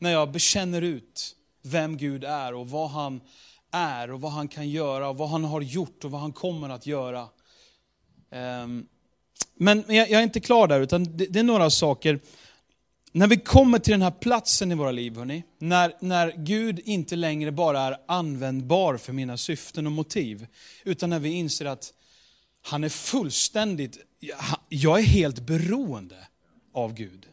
när 0.00 0.10
jag 0.10 0.32
bekänner 0.32 0.82
ut 0.82 1.36
vem 1.62 1.96
Gud 1.96 2.24
är 2.24 2.54
och 2.54 2.70
vad 2.70 2.90
han 2.90 3.20
är 3.70 4.10
och 4.10 4.20
vad 4.20 4.32
han 4.32 4.48
kan 4.48 4.68
göra 4.68 5.08
och 5.08 5.16
vad 5.16 5.28
han 5.28 5.44
har 5.44 5.60
gjort 5.60 6.04
och 6.04 6.10
vad 6.10 6.20
han 6.20 6.32
kommer 6.32 6.68
att 6.68 6.86
göra. 6.86 7.28
Ehm, 8.30 8.86
men 9.54 9.84
jag 9.88 10.10
är 10.10 10.22
inte 10.22 10.40
klar 10.40 10.66
där, 10.68 10.80
utan 10.80 11.16
det 11.16 11.36
är 11.36 11.42
några 11.42 11.70
saker. 11.70 12.20
När 13.12 13.26
vi 13.26 13.36
kommer 13.36 13.78
till 13.78 13.92
den 13.92 14.02
här 14.02 14.10
platsen 14.10 14.72
i 14.72 14.74
våra 14.74 14.90
liv, 14.90 15.16
hörrni, 15.16 15.42
när, 15.58 15.92
när 16.00 16.32
Gud 16.36 16.80
inte 16.84 17.16
längre 17.16 17.52
bara 17.52 17.80
är 17.80 17.96
användbar 18.08 18.96
för 18.96 19.12
mina 19.12 19.36
syften 19.36 19.86
och 19.86 19.92
motiv, 19.92 20.46
utan 20.84 21.10
när 21.10 21.18
vi 21.18 21.28
inser 21.28 21.66
att 21.66 21.92
han 22.62 22.84
är 22.84 22.88
fullständigt, 22.88 23.98
jag 24.68 24.98
är 24.98 25.04
helt 25.04 25.40
beroende 25.40 26.16
av 26.74 26.94
Gud. 26.94 27.29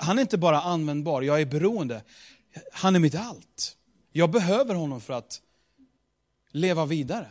Han 0.00 0.18
är 0.18 0.22
inte 0.22 0.38
bara 0.38 0.60
användbar, 0.60 1.22
jag 1.22 1.40
är 1.40 1.46
beroende. 1.46 2.02
Han 2.72 2.96
är 2.96 3.00
mitt 3.00 3.14
allt. 3.14 3.76
Jag 4.12 4.30
behöver 4.30 4.74
honom 4.74 5.00
för 5.00 5.12
att 5.12 5.40
leva 6.50 6.86
vidare. 6.86 7.28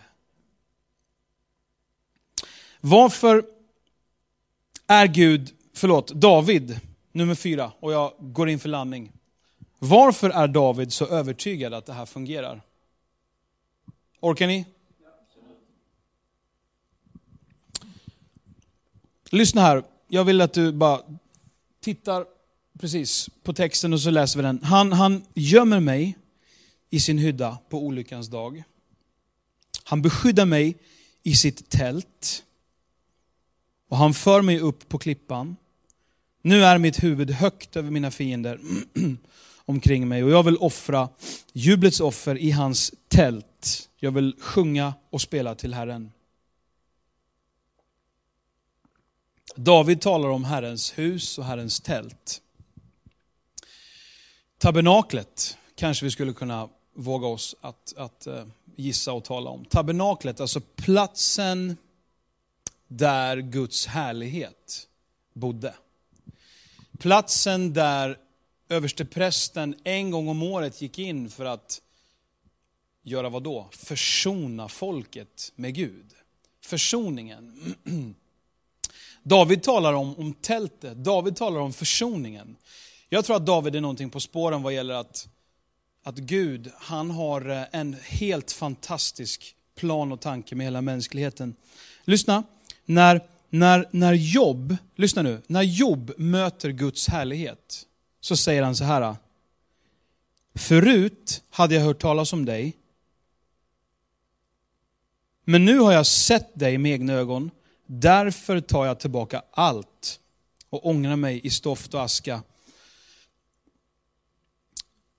Varför 2.81 3.45
är 4.87 5.07
Gud, 5.07 5.53
förlåt, 5.73 6.07
David, 6.07 6.79
nummer 7.11 7.35
fyra, 7.35 7.71
och 7.79 7.91
jag 7.91 8.13
går 8.19 8.49
in 8.49 8.59
för 8.59 8.69
landning. 8.69 9.11
Varför 9.79 10.29
är 10.29 10.47
David 10.47 10.93
så 10.93 11.05
övertygad 11.05 11.73
att 11.73 11.85
det 11.85 11.93
här 11.93 12.05
fungerar? 12.05 12.61
Orkar 14.19 14.47
ni? 14.47 14.65
Lyssna 19.29 19.61
här, 19.61 19.83
jag 20.07 20.23
vill 20.23 20.41
att 20.41 20.53
du 20.53 20.71
bara 20.71 21.01
tittar 21.79 22.25
precis, 22.79 23.29
på 23.43 23.53
texten 23.53 23.93
och 23.93 24.01
så 24.01 24.09
läser 24.09 24.39
vi 24.39 24.43
den. 24.43 24.63
Han, 24.63 24.91
han 24.91 25.25
gömmer 25.33 25.79
mig 25.79 26.17
i 26.89 26.99
sin 26.99 27.17
hydda 27.17 27.57
på 27.69 27.85
olyckans 27.85 28.27
dag. 28.27 28.63
Han 29.83 30.01
beskyddar 30.01 30.45
mig 30.45 30.77
i 31.23 31.35
sitt 31.35 31.69
tält. 31.69 32.43
Och 33.89 33.97
han 33.97 34.13
för 34.13 34.41
mig 34.41 34.59
upp 34.59 34.89
på 34.89 34.97
klippan. 34.97 35.55
Nu 36.41 36.63
är 36.63 36.77
mitt 36.77 37.03
huvud 37.03 37.31
högt 37.31 37.75
över 37.75 37.91
mina 37.91 38.11
fiender 38.11 38.59
omkring 39.65 40.07
mig 40.07 40.23
och 40.23 40.29
jag 40.29 40.43
vill 40.43 40.57
offra 40.57 41.09
jublets 41.53 41.99
offer 41.99 42.37
i 42.37 42.51
hans 42.51 42.93
tält. 43.07 43.89
Jag 43.99 44.11
vill 44.11 44.35
sjunga 44.39 44.93
och 45.09 45.21
spela 45.21 45.55
till 45.55 45.73
Herren. 45.73 46.11
David 49.55 50.01
talar 50.01 50.29
om 50.29 50.43
Herrens 50.43 50.97
hus 50.97 51.37
och 51.37 51.45
Herrens 51.45 51.79
tält. 51.79 52.41
Tabernaklet 54.65 55.57
kanske 55.75 56.05
vi 56.05 56.11
skulle 56.11 56.33
kunna 56.33 56.69
våga 56.93 57.27
oss 57.27 57.55
att, 57.61 57.93
att 57.97 58.27
eh, 58.27 58.45
gissa 58.75 59.13
och 59.13 59.23
tala 59.23 59.49
om. 59.49 59.65
Tabernaklet, 59.65 60.39
alltså 60.39 60.61
platsen 60.61 61.77
där 62.87 63.37
Guds 63.37 63.87
härlighet 63.87 64.87
bodde. 65.33 65.73
Platsen 66.99 67.73
där 67.73 68.17
översteprästen 68.69 69.75
en 69.83 70.11
gång 70.11 70.27
om 70.27 70.43
året 70.43 70.81
gick 70.81 70.99
in 70.99 71.29
för 71.29 71.45
att 71.45 71.81
göra 73.03 73.29
vad 73.29 73.43
då? 73.43 73.69
Försona 73.71 74.67
folket 74.67 75.51
med 75.55 75.75
Gud. 75.75 76.13
Försoningen. 76.61 77.75
David 79.23 79.63
talar 79.63 79.93
om, 79.93 80.15
om 80.15 80.33
tältet, 80.33 80.97
David 80.97 81.35
talar 81.35 81.59
om 81.59 81.73
försoningen. 81.73 82.55
Jag 83.09 83.25
tror 83.25 83.35
att 83.35 83.45
David 83.45 83.75
är 83.75 83.81
någonting 83.81 84.09
på 84.09 84.19
spåren 84.19 84.61
vad 84.61 84.73
gäller 84.73 84.93
att, 84.93 85.27
att 86.03 86.15
Gud, 86.15 86.71
han 86.77 87.11
har 87.11 87.49
eh, 87.49 87.63
en 87.71 87.95
helt 88.03 88.51
fantastisk 88.51 89.55
plan 89.75 90.11
och 90.11 90.21
tanke 90.21 90.55
med 90.55 90.65
hela 90.65 90.81
mänskligheten. 90.81 91.55
Lyssna, 92.03 92.43
när, 92.85 93.21
när, 93.49 93.89
när 93.91 94.13
Jobb, 94.13 94.77
lyssna 94.95 95.21
nu, 95.21 95.41
när 95.47 95.61
Job 95.61 96.11
möter 96.17 96.69
Guds 96.69 97.07
härlighet 97.07 97.85
så 98.21 98.37
säger 98.37 98.63
han 98.63 98.75
så 98.75 98.83
här. 98.83 99.15
Förut 100.55 101.43
hade 101.49 101.75
jag 101.75 101.81
hört 101.81 102.01
talas 102.01 102.33
om 102.33 102.45
dig, 102.45 102.77
men 105.45 105.65
nu 105.65 105.79
har 105.79 105.91
jag 105.91 106.05
sett 106.05 106.59
dig 106.59 106.77
med 106.77 106.91
egna 106.91 107.13
ögon. 107.13 107.51
Därför 107.85 108.61
tar 108.61 108.85
jag 108.85 108.99
tillbaka 108.99 109.41
allt 109.51 110.19
och 110.69 110.85
ångrar 110.85 111.15
mig 111.15 111.41
i 111.43 111.49
stoft 111.49 111.93
och 111.93 112.03
aska. 112.03 112.41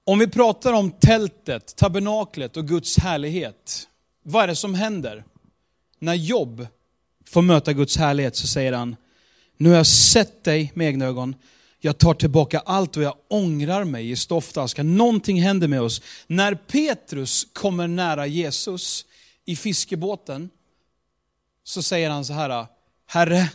Om 0.09 0.19
vi 0.19 0.27
pratar 0.27 0.73
om 0.73 0.91
tältet, 0.91 1.77
tabernaklet 1.77 2.57
och 2.57 2.69
Guds 2.69 2.99
härlighet. 2.99 3.89
Vad 4.23 4.43
är 4.43 4.47
det 4.47 4.57
som 4.57 4.75
händer? 4.75 5.25
När 5.99 6.15
Jobb 6.15 6.67
får 7.27 7.43
möta 7.43 7.73
Guds 7.73 7.97
härlighet 7.97 8.37
så 8.37 8.47
säger 8.47 8.73
han, 8.73 8.97
nu 9.57 9.69
har 9.69 9.77
jag 9.77 9.87
sett 9.87 10.45
dig 10.45 10.73
med 10.75 10.87
egna 10.87 11.05
ögon, 11.05 11.35
jag 11.81 11.99
tar 11.99 12.15
tillbaka 12.15 12.59
allt 12.59 12.97
och 12.97 13.03
jag 13.03 13.15
ångrar 13.29 13.85
mig 13.85 14.11
i 14.11 14.17
stoft 14.17 14.57
och 14.57 14.65
aska. 14.65 14.83
Någonting 14.83 15.43
händer 15.43 15.69
med 15.69 15.83
oss. 15.83 16.03
När 16.27 16.55
Petrus 16.55 17.47
kommer 17.53 17.89
nära 17.89 18.27
Jesus 18.27 19.07
i 19.45 19.57
fiskebåten, 19.57 20.51
så 21.65 21.83
säger 21.83 22.11
han 22.11 22.25
så 22.25 22.33
här, 22.33 22.67
Herre, 23.07 23.51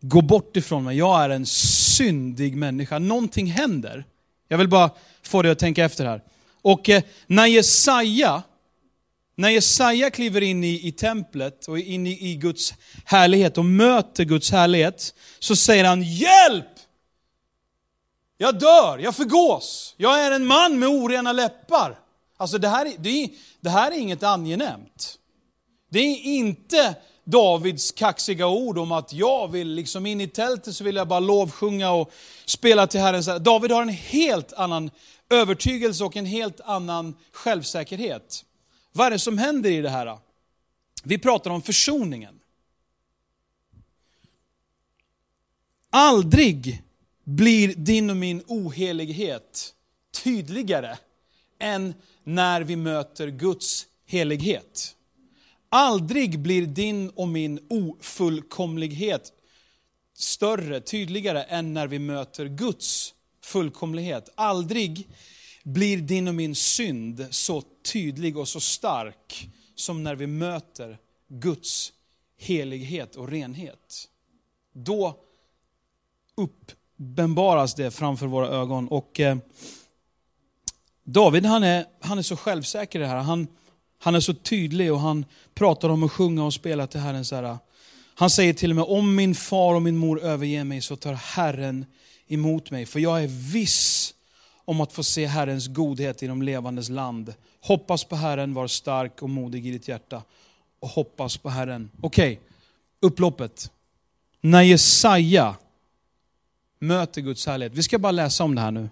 gå 0.00 0.22
bort 0.22 0.56
ifrån 0.56 0.84
mig, 0.84 0.96
jag 0.96 1.24
är 1.24 1.30
en 1.30 1.46
syndig 1.46 2.56
människa. 2.56 2.98
Någonting 2.98 3.46
händer. 3.46 4.04
Jag 4.54 4.58
vill 4.58 4.68
bara 4.68 4.90
få 5.22 5.42
dig 5.42 5.52
att 5.52 5.58
tänka 5.58 5.84
efter 5.84 6.04
här. 6.04 6.22
Och 6.62 6.88
eh, 6.88 7.02
när 7.26 7.46
Jesaja, 7.46 8.42
när 9.36 9.48
Jesaja 9.48 10.10
kliver 10.10 10.40
in 10.40 10.64
i, 10.64 10.88
i 10.88 10.92
templet 10.92 11.68
och 11.68 11.78
in 11.78 12.06
i, 12.06 12.30
i 12.30 12.36
Guds 12.36 12.74
härlighet 13.04 13.58
och 13.58 13.64
möter 13.64 14.24
Guds 14.24 14.50
härlighet, 14.50 15.14
så 15.38 15.56
säger 15.56 15.84
han 15.84 16.02
hjälp! 16.02 16.66
Jag 18.38 18.58
dör, 18.58 18.98
jag 18.98 19.16
förgås, 19.16 19.94
jag 19.96 20.20
är 20.20 20.30
en 20.30 20.46
man 20.46 20.78
med 20.78 20.88
orena 20.88 21.32
läppar. 21.32 21.98
Alltså 22.36 22.58
det 22.58 22.68
här, 22.68 22.92
det, 22.98 23.30
det 23.60 23.70
här 23.70 23.90
är 23.90 23.98
inget 23.98 24.22
angenämt. 24.22 25.18
Det 25.90 25.98
är 25.98 26.24
inte 26.24 26.94
Davids 27.24 27.92
kaxiga 27.92 28.46
ord 28.46 28.78
om 28.78 28.92
att 28.92 29.12
jag 29.12 29.52
vill 29.52 29.68
liksom 29.68 30.06
in 30.06 30.20
i 30.20 30.28
tältet 30.28 30.74
så 30.76 30.84
vill 30.84 30.96
jag 30.96 31.08
bara 31.08 31.20
lovsjunga 31.20 31.90
och 31.90 32.12
spela 32.46 32.86
till 32.86 33.00
Herren. 33.00 33.42
David 33.42 33.70
har 33.70 33.82
en 33.82 33.88
helt 33.88 34.52
annan 34.52 34.90
övertygelse 35.30 36.04
och 36.04 36.16
en 36.16 36.26
helt 36.26 36.60
annan 36.60 37.14
självsäkerhet. 37.32 38.44
Vad 38.92 39.06
är 39.06 39.10
det 39.10 39.18
som 39.18 39.38
händer 39.38 39.70
i 39.70 39.80
det 39.80 39.90
här? 39.90 40.18
Vi 41.04 41.18
pratar 41.18 41.50
om 41.50 41.62
försoningen. 41.62 42.40
Aldrig 45.90 46.82
blir 47.24 47.74
din 47.74 48.10
och 48.10 48.16
min 48.16 48.42
ohelighet 48.46 49.74
tydligare 50.22 50.96
än 51.58 51.94
när 52.24 52.60
vi 52.60 52.76
möter 52.76 53.28
Guds 53.28 53.86
helighet. 54.06 54.93
Aldrig 55.76 56.38
blir 56.38 56.66
din 56.66 57.08
och 57.08 57.28
min 57.28 57.66
ofullkomlighet 57.70 59.32
större, 60.16 60.80
tydligare 60.80 61.42
än 61.42 61.74
när 61.74 61.86
vi 61.86 61.98
möter 61.98 62.46
Guds 62.46 63.14
fullkomlighet. 63.44 64.28
Aldrig 64.34 65.08
blir 65.62 65.96
din 65.96 66.28
och 66.28 66.34
min 66.34 66.54
synd 66.54 67.26
så 67.30 67.62
tydlig 67.92 68.36
och 68.36 68.48
så 68.48 68.60
stark 68.60 69.48
som 69.74 70.02
när 70.02 70.14
vi 70.14 70.26
möter 70.26 70.98
Guds 71.28 71.92
helighet 72.38 73.16
och 73.16 73.28
renhet. 73.28 74.08
Då 74.72 75.20
uppenbaras 76.34 77.74
det 77.74 77.90
framför 77.90 78.26
våra 78.26 78.48
ögon. 78.48 78.88
Och 78.88 79.20
eh, 79.20 79.36
David 81.04 81.46
han 81.46 81.62
är, 81.62 81.86
han 82.00 82.18
är 82.18 82.22
så 82.22 82.36
självsäker 82.36 82.98
i 82.98 83.02
det 83.02 83.08
här. 83.08 83.16
Han, 83.16 83.48
han 84.04 84.14
är 84.14 84.20
så 84.20 84.34
tydlig 84.34 84.92
och 84.92 85.00
han 85.00 85.24
pratar 85.54 85.88
om 85.88 86.02
att 86.02 86.12
sjunga 86.12 86.44
och 86.44 86.54
spela 86.54 86.86
till 86.86 87.00
Herren. 87.00 87.24
Så 87.24 87.36
här. 87.36 87.58
Han 88.14 88.30
säger 88.30 88.52
till 88.52 88.70
och 88.70 88.76
med, 88.76 88.84
om 88.84 89.14
min 89.14 89.34
far 89.34 89.74
och 89.74 89.82
min 89.82 89.96
mor 89.96 90.20
överger 90.20 90.64
mig 90.64 90.80
så 90.80 90.96
tar 90.96 91.12
Herren 91.12 91.86
emot 92.28 92.70
mig. 92.70 92.86
För 92.86 93.00
jag 93.00 93.22
är 93.22 93.26
viss 93.52 94.14
om 94.64 94.80
att 94.80 94.92
få 94.92 95.02
se 95.02 95.26
Herrens 95.26 95.68
godhet 95.68 96.22
i 96.22 96.26
de 96.26 96.42
levandes 96.42 96.88
land. 96.88 97.34
Hoppas 97.60 98.04
på 98.04 98.16
Herren, 98.16 98.54
var 98.54 98.66
stark 98.66 99.22
och 99.22 99.30
modig 99.30 99.66
i 99.66 99.70
ditt 99.70 99.88
hjärta. 99.88 100.22
Och 100.80 100.88
hoppas 100.88 101.36
på 101.36 101.48
Herren. 101.48 101.90
Okej, 102.00 102.32
okay. 102.32 102.44
upploppet. 103.00 103.70
När 104.40 104.62
Jesaja 104.62 105.56
möter 106.78 107.20
Guds 107.20 107.46
härlighet. 107.46 107.74
Vi 107.74 107.82
ska 107.82 107.98
bara 107.98 108.12
läsa 108.12 108.44
om 108.44 108.54
det 108.54 108.60
här 108.60 108.70
nu. 108.70 108.88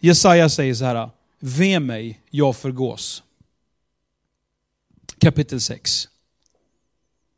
Jesaja 0.00 0.48
säger 0.48 0.74
så 0.74 0.84
här, 0.84 1.10
ve 1.40 1.80
mig, 1.80 2.20
jag 2.30 2.56
förgås. 2.56 3.22
Kapitel 5.18 5.60
6. 5.60 6.08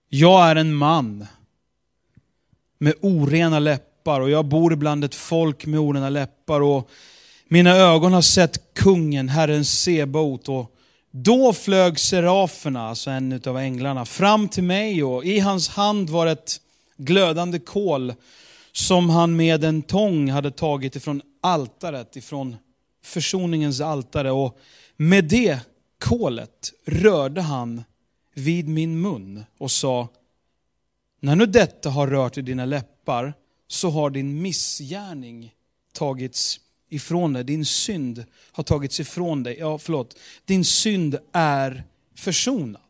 Jag 0.09 0.51
är 0.51 0.57
en 0.57 0.75
man 0.75 1.27
med 2.79 2.95
orena 3.01 3.59
läppar 3.59 4.21
och 4.21 4.31
jag 4.31 4.45
bor 4.45 4.77
bland 4.77 5.05
ett 5.05 5.15
folk 5.15 5.67
med 5.67 5.81
orena 5.81 6.09
läppar 6.09 6.61
och 6.61 6.91
mina 7.49 7.71
ögon 7.71 8.13
har 8.13 8.23
sett 8.23 8.75
kungen, 8.75 9.29
Herren 9.29 9.65
Sebaot 9.65 10.49
och 10.49 10.75
då 11.11 11.53
flög 11.53 11.99
seraferna, 11.99 12.89
alltså 12.89 13.11
en 13.11 13.41
av 13.47 13.59
änglarna, 13.59 14.05
fram 14.05 14.49
till 14.49 14.63
mig 14.63 15.05
och 15.05 15.25
i 15.25 15.39
hans 15.39 15.69
hand 15.69 16.11
var 16.11 16.27
ett 16.27 16.61
glödande 16.97 17.59
kol 17.59 18.15
som 18.73 19.11
han 19.11 19.37
med 19.37 19.65
en 19.65 19.83
tång 19.83 20.31
hade 20.31 20.51
tagit 20.51 20.97
ifrån 20.97 21.23
altaret, 21.41 22.17
ifrån 22.17 22.57
försoningens 23.03 23.81
altare. 23.81 24.31
Och 24.31 24.59
med 24.97 25.25
det 25.25 25.61
kolet 25.99 26.73
rörde 26.85 27.41
han 27.41 27.85
vid 28.35 28.69
min 28.69 29.01
mun 29.01 29.45
och 29.59 29.71
sa, 29.71 30.09
när 31.21 31.37
nu 31.37 31.47
detta 31.47 31.91
har 31.91 32.07
rört 32.07 32.39
i 32.39 32.43
dina 32.43 32.65
läppar 32.65 33.35
så 33.69 33.91
har 33.91 34.11
din 34.11 34.43
missgärning 34.43 35.55
tagits 35.93 36.61
ifrån 36.89 37.33
dig, 37.33 37.45
din 37.45 37.65
synd 37.65 38.25
har 38.53 38.65
tagits 38.65 39.01
ifrån 39.01 39.43
dig. 39.43 39.57
Ja, 39.59 39.79
förlåt, 39.79 40.17
din 40.45 40.65
synd 40.65 41.19
är 41.33 41.85
försonad. 42.15 42.81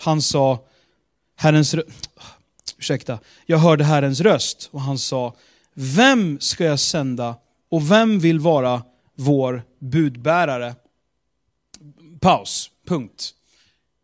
Han 0.00 0.22
sa, 0.22 0.64
Herrens 1.36 1.74
ursäkta, 2.78 3.18
jag 3.46 3.58
hörde 3.58 3.84
Herrens 3.84 4.20
röst 4.20 4.68
och 4.72 4.80
han 4.80 4.98
sa, 4.98 5.34
vem 5.74 6.40
ska 6.40 6.64
jag 6.64 6.80
sända 6.80 7.36
och 7.68 7.90
vem 7.90 8.20
vill 8.20 8.40
vara 8.40 8.82
vår 9.22 9.62
budbärare? 9.78 10.74
Paus, 12.20 12.70
punkt. 12.86 13.34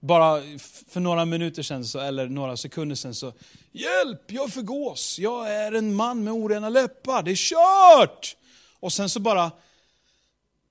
Bara 0.01 0.43
för 0.89 1.01
några 1.01 1.25
minuter 1.25 1.63
sedan, 1.63 1.85
så, 1.85 1.99
eller 1.99 2.29
några 2.29 2.57
sekunder 2.57 2.97
sedan 2.97 3.15
så, 3.15 3.33
hjälp, 3.73 4.33
jag 4.33 4.53
förgås, 4.53 5.19
jag 5.19 5.53
är 5.53 5.73
en 5.73 5.95
man 5.95 6.25
med 6.25 6.33
orena 6.33 6.69
läppar, 6.69 7.23
det 7.23 7.31
är 7.31 7.35
kört! 7.37 8.37
Och 8.81 8.93
sen 8.93 9.09
så 9.09 9.21
bara, 9.21 9.51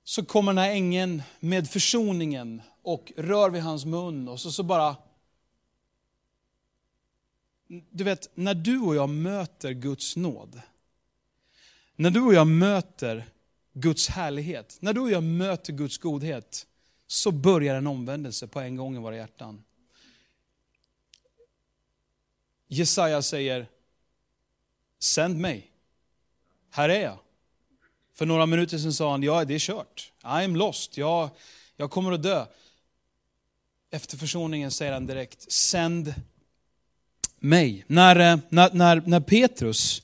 så 0.04 0.26
kommer 0.26 0.54
den 0.54 0.64
här 0.64 0.72
ängeln 0.72 1.24
med 1.40 1.70
försoningen 1.70 2.62
och 2.82 3.12
rör 3.18 3.50
vid 3.50 3.62
hans 3.62 3.86
mun 3.86 4.28
och 4.28 4.40
så, 4.40 4.52
så 4.52 4.64
bara 4.64 4.96
du 7.68 8.04
vet, 8.04 8.32
när 8.36 8.54
du 8.54 8.80
och 8.80 8.96
jag 8.96 9.10
möter 9.10 9.72
Guds 9.72 10.16
nåd, 10.16 10.62
när 11.96 12.10
du 12.10 12.22
och 12.22 12.34
jag 12.34 12.48
möter 12.48 13.26
Guds 13.80 14.08
härlighet, 14.08 14.78
när 14.80 14.94
du 14.94 15.02
och 15.02 15.12
jag 15.12 15.24
möter 15.24 15.74
Guds 15.74 15.98
godhet, 15.98 16.68
så 17.08 17.32
börjar 17.32 17.76
en 17.76 17.88
omvändelse 17.88 18.48
på 18.48 18.60
en 18.60 18.76
gång 18.76 18.96
i 18.96 19.00
våra 19.00 19.16
hjärtan. 19.16 19.64
Jesaja 22.68 23.22
säger, 23.22 23.68
sänd 25.00 25.40
mig, 25.40 25.72
här 26.70 26.90
är 26.90 27.02
jag. 27.02 27.20
För 28.14 28.26
några 28.26 28.46
minuter 28.46 28.78
sedan 28.78 28.94
sa 28.94 29.12
han, 29.12 29.24
ja 29.24 29.46
det 29.46 29.56
är 29.56 29.60
kört, 29.60 30.12
I'm 30.22 30.58
lost, 30.58 30.98
jag, 30.98 31.30
jag 31.76 31.92
kommer 31.92 32.12
att 32.12 32.24
dö. 32.24 32.46
Efter 33.92 34.18
försoningen 34.18 34.72
säger 34.72 34.94
han 34.94 35.08
direkt, 35.08 35.52
sänd 35.52 36.14
mig. 37.40 37.84
När, 37.88 38.16
eh, 38.20 38.40
när, 38.50 38.74
när, 38.74 39.02
när 39.06 39.20
Petrus, 39.20 40.04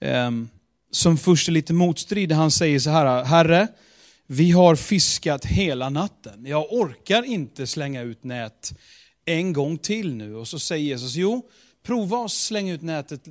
um, 0.00 0.48
som 0.90 1.18
först 1.18 1.48
är 1.48 1.52
lite 1.52 1.72
motstridig, 1.72 2.34
han 2.34 2.50
säger 2.50 2.78
så 2.78 2.90
här, 2.90 3.24
Herre, 3.24 3.68
vi 4.26 4.50
har 4.50 4.76
fiskat 4.76 5.44
hela 5.44 5.90
natten. 5.90 6.46
Jag 6.46 6.72
orkar 6.72 7.22
inte 7.22 7.66
slänga 7.66 8.02
ut 8.02 8.24
nät 8.24 8.72
en 9.24 9.52
gång 9.52 9.78
till 9.78 10.14
nu. 10.14 10.36
Och 10.36 10.48
så 10.48 10.58
säger 10.58 10.84
Jesus, 10.84 11.14
jo, 11.14 11.48
prova 11.82 12.24
att 12.24 12.30
slänga 12.30 12.74
ut 12.74 12.82
nätet 12.82 13.24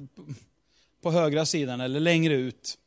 på 1.04 1.12
högra 1.12 1.46
sidan 1.46 1.82
eller 1.82 2.00
längre 2.00 2.34
ut. 2.34 2.78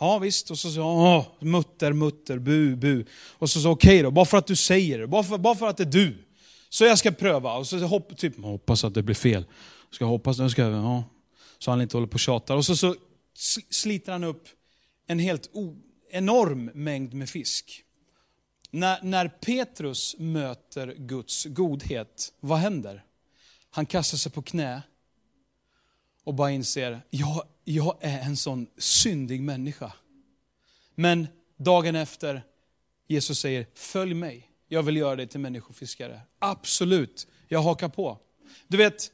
Ja 0.00 0.18
visst, 0.18 0.50
och 0.50 0.58
så 0.58 0.70
sa 0.70 1.24
han, 1.40 1.50
mutter, 1.50 1.92
mutter, 1.92 2.38
bu, 2.38 2.76
bu. 2.76 3.04
Och 3.32 3.50
så 3.50 3.60
sa 3.60 3.70
okej 3.70 3.90
okay 3.90 4.02
då, 4.02 4.10
bara 4.10 4.24
för 4.24 4.38
att 4.38 4.46
du 4.46 4.56
säger 4.56 4.98
det, 4.98 5.06
bara 5.06 5.22
för, 5.22 5.38
bara 5.38 5.54
för 5.54 5.68
att 5.68 5.76
det 5.76 5.82
är 5.82 5.92
du. 5.92 6.24
Så 6.68 6.84
jag 6.84 6.98
ska 6.98 7.10
pröva. 7.10 7.56
Och 7.56 7.66
så 7.66 7.78
hopp, 7.78 8.16
typ, 8.16 8.44
hoppas 8.44 8.84
att 8.84 8.94
det 8.94 9.02
blir 9.02 9.14
fel. 9.14 9.44
Ska 9.90 10.04
hoppas, 10.04 10.38
nu 10.38 10.50
ska 10.50 10.62
jag, 10.62 10.72
ja. 10.72 11.04
Så 11.58 11.70
han 11.70 11.80
inte 11.80 11.96
håller 11.96 12.06
på 12.06 12.14
och 12.14 12.20
tjatar. 12.20 12.56
Och 12.56 12.64
så, 12.64 12.76
så 12.76 12.94
sliter 13.70 14.12
han 14.12 14.24
upp 14.24 14.48
en 15.06 15.18
helt 15.18 15.50
enorm 16.10 16.64
mängd 16.74 17.14
med 17.14 17.30
fisk. 17.30 17.84
När, 18.70 19.02
när 19.02 19.28
Petrus 19.28 20.16
möter 20.18 20.94
Guds 20.98 21.44
godhet, 21.44 22.32
vad 22.40 22.58
händer? 22.58 23.04
Han 23.70 23.86
kastar 23.86 24.18
sig 24.18 24.32
på 24.32 24.42
knä 24.42 24.82
och 26.24 26.34
bara 26.34 26.50
inser, 26.50 27.02
jag, 27.10 27.42
jag 27.64 27.96
är 28.00 28.20
en 28.20 28.36
sån 28.36 28.66
syndig 28.78 29.42
människa. 29.42 29.92
Men 30.94 31.26
dagen 31.56 31.96
efter, 31.96 32.42
Jesus 33.06 33.38
säger, 33.38 33.66
följ 33.74 34.14
mig. 34.14 34.50
Jag 34.68 34.82
vill 34.82 34.96
göra 34.96 35.16
dig 35.16 35.26
till 35.26 35.40
människofiskare. 35.40 36.20
Absolut, 36.38 37.26
jag 37.48 37.62
hakar 37.62 37.88
på. 37.88 38.18
Du 38.68 38.76
vet, 38.76 39.12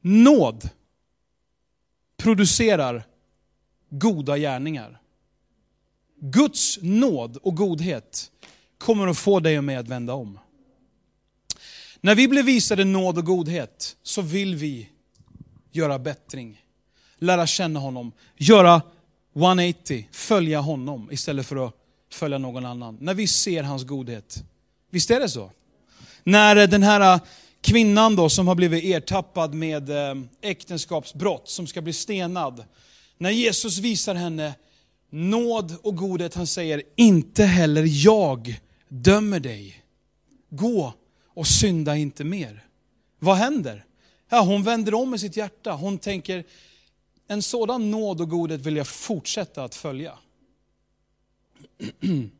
nåd 0.00 0.70
producerar 2.20 3.04
goda 3.90 4.38
gärningar. 4.38 5.00
Guds 6.20 6.78
nåd 6.82 7.36
och 7.36 7.56
godhet 7.56 8.30
kommer 8.78 9.06
att 9.06 9.18
få 9.18 9.40
dig 9.40 9.58
och 9.58 9.64
mig 9.64 9.76
att 9.76 9.88
vända 9.88 10.14
om. 10.14 10.38
När 12.00 12.14
vi 12.14 12.28
blir 12.28 12.42
visade 12.42 12.84
nåd 12.84 13.18
och 13.18 13.24
godhet 13.24 13.96
så 14.02 14.22
vill 14.22 14.56
vi 14.56 14.88
göra 15.72 15.98
bättring, 15.98 16.64
lära 17.18 17.46
känna 17.46 17.80
honom, 17.80 18.12
göra 18.36 18.82
180, 19.34 20.08
följa 20.12 20.60
honom 20.60 21.08
istället 21.12 21.46
för 21.46 21.66
att 21.66 21.74
följa 22.10 22.38
någon 22.38 22.66
annan. 22.66 22.98
När 23.00 23.14
vi 23.14 23.26
ser 23.26 23.62
hans 23.62 23.84
godhet. 23.84 24.44
Visst 24.90 25.10
är 25.10 25.20
det 25.20 25.28
så? 25.28 25.50
När 26.24 26.66
den 26.66 26.82
här 26.82 27.20
kvinnan 27.60 28.16
då 28.16 28.28
som 28.28 28.48
har 28.48 28.54
blivit 28.54 28.84
ertappad 28.84 29.54
med 29.54 29.90
eh, 29.90 30.14
äktenskapsbrott, 30.40 31.48
som 31.48 31.66
ska 31.66 31.82
bli 31.82 31.92
stenad. 31.92 32.64
När 33.18 33.30
Jesus 33.30 33.78
visar 33.78 34.14
henne 34.14 34.54
nåd 35.10 35.76
och 35.82 35.96
godhet, 35.96 36.34
han 36.34 36.46
säger, 36.46 36.82
inte 36.96 37.44
heller 37.44 37.84
jag 38.04 38.60
dömer 38.88 39.40
dig. 39.40 39.82
Gå 40.50 40.92
och 41.34 41.46
synda 41.46 41.96
inte 41.96 42.24
mer. 42.24 42.64
Vad 43.18 43.36
händer? 43.36 43.84
Ja, 44.28 44.40
hon 44.40 44.62
vänder 44.62 44.94
om 44.94 45.14
i 45.14 45.18
sitt 45.18 45.36
hjärta. 45.36 45.72
Hon 45.72 45.98
tänker, 45.98 46.44
en 47.28 47.42
sådan 47.42 47.90
nåd 47.90 48.20
och 48.20 48.28
godhet 48.28 48.60
vill 48.60 48.76
jag 48.76 48.86
fortsätta 48.86 49.64
att 49.64 49.74
följa. 49.74 50.18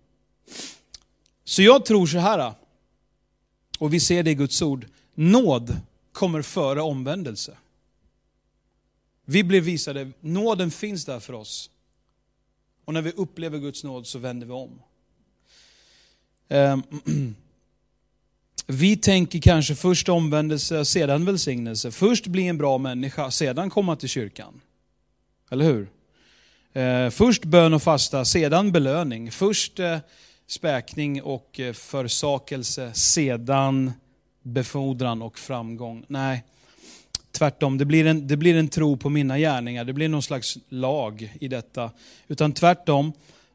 Så 1.45 1.63
jag 1.63 1.85
tror 1.85 2.07
så 2.07 2.19
här, 2.19 2.53
och 3.79 3.95
vi 3.95 4.01
ser 4.01 4.23
det 4.23 4.31
i 4.31 4.35
Guds 4.35 4.63
ord, 4.63 4.87
nåd 5.21 5.77
kommer 6.13 6.43
före 6.43 6.81
omvändelse. 6.81 7.57
Vi 9.25 9.45
blir 9.45 9.61
visade, 9.61 10.11
nåden 10.21 10.71
finns 10.71 11.05
där 11.05 11.21
för 11.21 11.33
oss. 11.33 11.71
Och 12.85 12.95
när 12.95 13.03
vi 13.03 13.11
upplever 13.11 13.59
Guds 13.59 13.85
nåd 13.85 14.07
så 14.07 14.19
vänder 14.19 14.47
vi 14.47 14.53
om. 14.53 14.83
Ehm, 16.49 16.83
vi 18.67 18.97
tänker 18.97 19.41
kanske 19.41 19.75
först 19.75 20.09
omvändelse, 20.09 20.85
sedan 20.85 21.25
välsignelse. 21.25 21.91
Först 21.91 22.27
bli 22.27 22.47
en 22.47 22.59
bra 22.59 22.79
människa, 22.79 23.31
sedan 23.31 23.71
komma 23.71 23.97
till 23.97 24.09
kyrkan. 24.09 24.61
Eller 25.51 25.65
hur? 25.65 25.89
Ehm, 26.73 27.11
först 27.11 27.45
bön 27.45 27.75
och 27.75 27.83
fasta, 27.83 28.25
sedan 28.25 28.73
belöning. 28.73 29.31
Först 29.31 29.79
eh, 29.79 29.99
späkning 30.47 31.23
och 31.23 31.61
eh, 31.61 31.73
försakelse, 31.73 32.95
sedan 32.95 33.93
befordran 34.43 35.23
och 35.23 35.39
framgång. 35.39 36.05
Nej, 36.09 36.45
tvärtom. 37.33 37.79
Det 37.79 37.85
blir, 37.85 38.07
en, 38.07 38.27
det 38.27 38.37
blir 38.37 38.57
en 38.57 38.69
tro 38.69 38.97
på 38.97 39.09
mina 39.09 39.39
gärningar. 39.39 39.85
Det 39.85 39.93
blir 39.93 40.09
någon 40.09 40.23
slags 40.23 40.59
lag 40.69 41.37
i 41.41 41.49
detta. 41.49 41.91
Utan 42.29 42.53
tvärtom, 42.53 43.13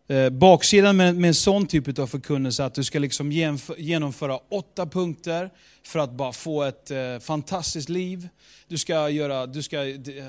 eh, 0.07 0.29
baksidan 0.29 0.97
med, 0.97 1.15
med 1.15 1.27
en 1.27 1.35
sån 1.35 1.67
typ 1.67 1.99
av 1.99 2.07
förkunnelse, 2.07 2.65
att 2.65 2.73
du 2.73 2.83
ska 2.83 2.99
liksom 2.99 3.31
genomföra 3.77 4.39
åtta 4.49 4.85
punkter 4.85 5.49
för 5.83 5.99
att 5.99 6.11
bara 6.11 6.33
få 6.33 6.63
ett 6.63 6.91
eh, 6.91 7.19
fantastiskt 7.19 7.89
liv. 7.89 8.29
Du 8.67 8.77
ska, 8.77 9.09
göra, 9.09 9.45
du 9.45 9.63
ska 9.63 9.77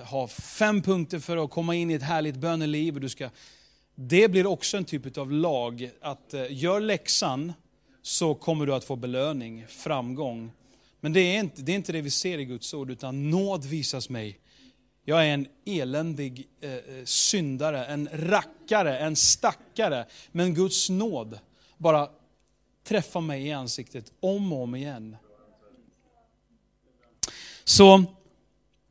ha 0.04 0.28
fem 0.28 0.82
punkter 0.82 1.18
för 1.18 1.44
att 1.44 1.50
komma 1.50 1.74
in 1.74 1.90
i 1.90 1.94
ett 1.94 2.02
härligt 2.02 2.36
böneliv. 2.36 2.94
Och 2.94 3.00
du 3.00 3.08
ska, 3.08 3.30
det 3.94 4.28
blir 4.28 4.46
också 4.46 4.76
en 4.76 4.84
typ 4.84 5.18
av 5.18 5.32
lag, 5.32 5.90
att 6.00 6.34
eh, 6.34 6.44
gör 6.50 6.80
läxan 6.80 7.52
så 8.06 8.34
kommer 8.34 8.66
du 8.66 8.74
att 8.74 8.84
få 8.84 8.96
belöning, 8.96 9.64
framgång. 9.68 10.52
Men 11.00 11.12
det 11.12 11.20
är, 11.20 11.40
inte, 11.40 11.62
det 11.62 11.72
är 11.72 11.76
inte 11.76 11.92
det 11.92 12.00
vi 12.00 12.10
ser 12.10 12.38
i 12.38 12.44
Guds 12.44 12.74
ord, 12.74 12.90
utan 12.90 13.30
nåd 13.30 13.64
visas 13.64 14.08
mig. 14.08 14.38
Jag 15.04 15.26
är 15.26 15.34
en 15.34 15.46
eländig 15.64 16.48
eh, 16.60 16.72
eh, 16.72 16.80
syndare, 17.04 17.86
en 17.86 18.08
rackare, 18.12 18.98
en 18.98 19.16
stackare. 19.16 20.06
Men 20.32 20.54
Guds 20.54 20.90
nåd 20.90 21.38
bara 21.78 22.08
träffar 22.84 23.20
mig 23.20 23.46
i 23.46 23.52
ansiktet 23.52 24.12
om 24.20 24.52
och 24.52 24.62
om 24.62 24.74
igen. 24.74 25.16
Så 27.64 28.04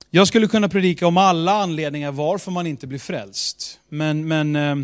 jag 0.10 0.28
skulle 0.28 0.47
kunna 0.47 0.69
predika 0.69 1.08
om 1.08 1.17
alla 1.17 1.51
anledningar 1.51 2.12
varför 2.12 2.51
man 2.51 2.67
inte 2.67 2.88
blir 2.88 2.99
frälst. 2.99 3.80
Men, 3.89 4.28
men 4.28 4.56
eh, 4.56 4.75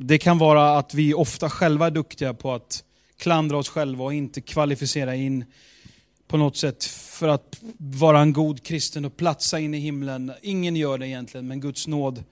det 0.00 0.18
kan 0.18 0.38
vara 0.38 0.78
att 0.78 0.94
vi 0.94 1.14
ofta 1.14 1.50
själva 1.50 1.86
är 1.86 1.90
duktiga 1.90 2.34
på 2.34 2.52
att 2.52 2.84
klandra 3.16 3.56
oss 3.56 3.68
själva 3.68 4.04
och 4.04 4.14
inte 4.14 4.40
kvalificera 4.40 5.14
in 5.14 5.44
på 6.28 6.36
något 6.36 6.56
sätt 6.56 6.84
för 6.84 7.28
att 7.28 7.60
vara 7.78 8.20
en 8.20 8.32
god 8.32 8.62
kristen 8.62 9.04
och 9.04 9.16
platsa 9.16 9.58
in 9.58 9.74
i 9.74 9.78
himlen. 9.78 10.32
Ingen 10.42 10.76
gör 10.76 10.98
det 10.98 11.08
egentligen, 11.08 11.46
men 11.46 11.60
Guds 11.60 11.86
nåd 11.86 12.24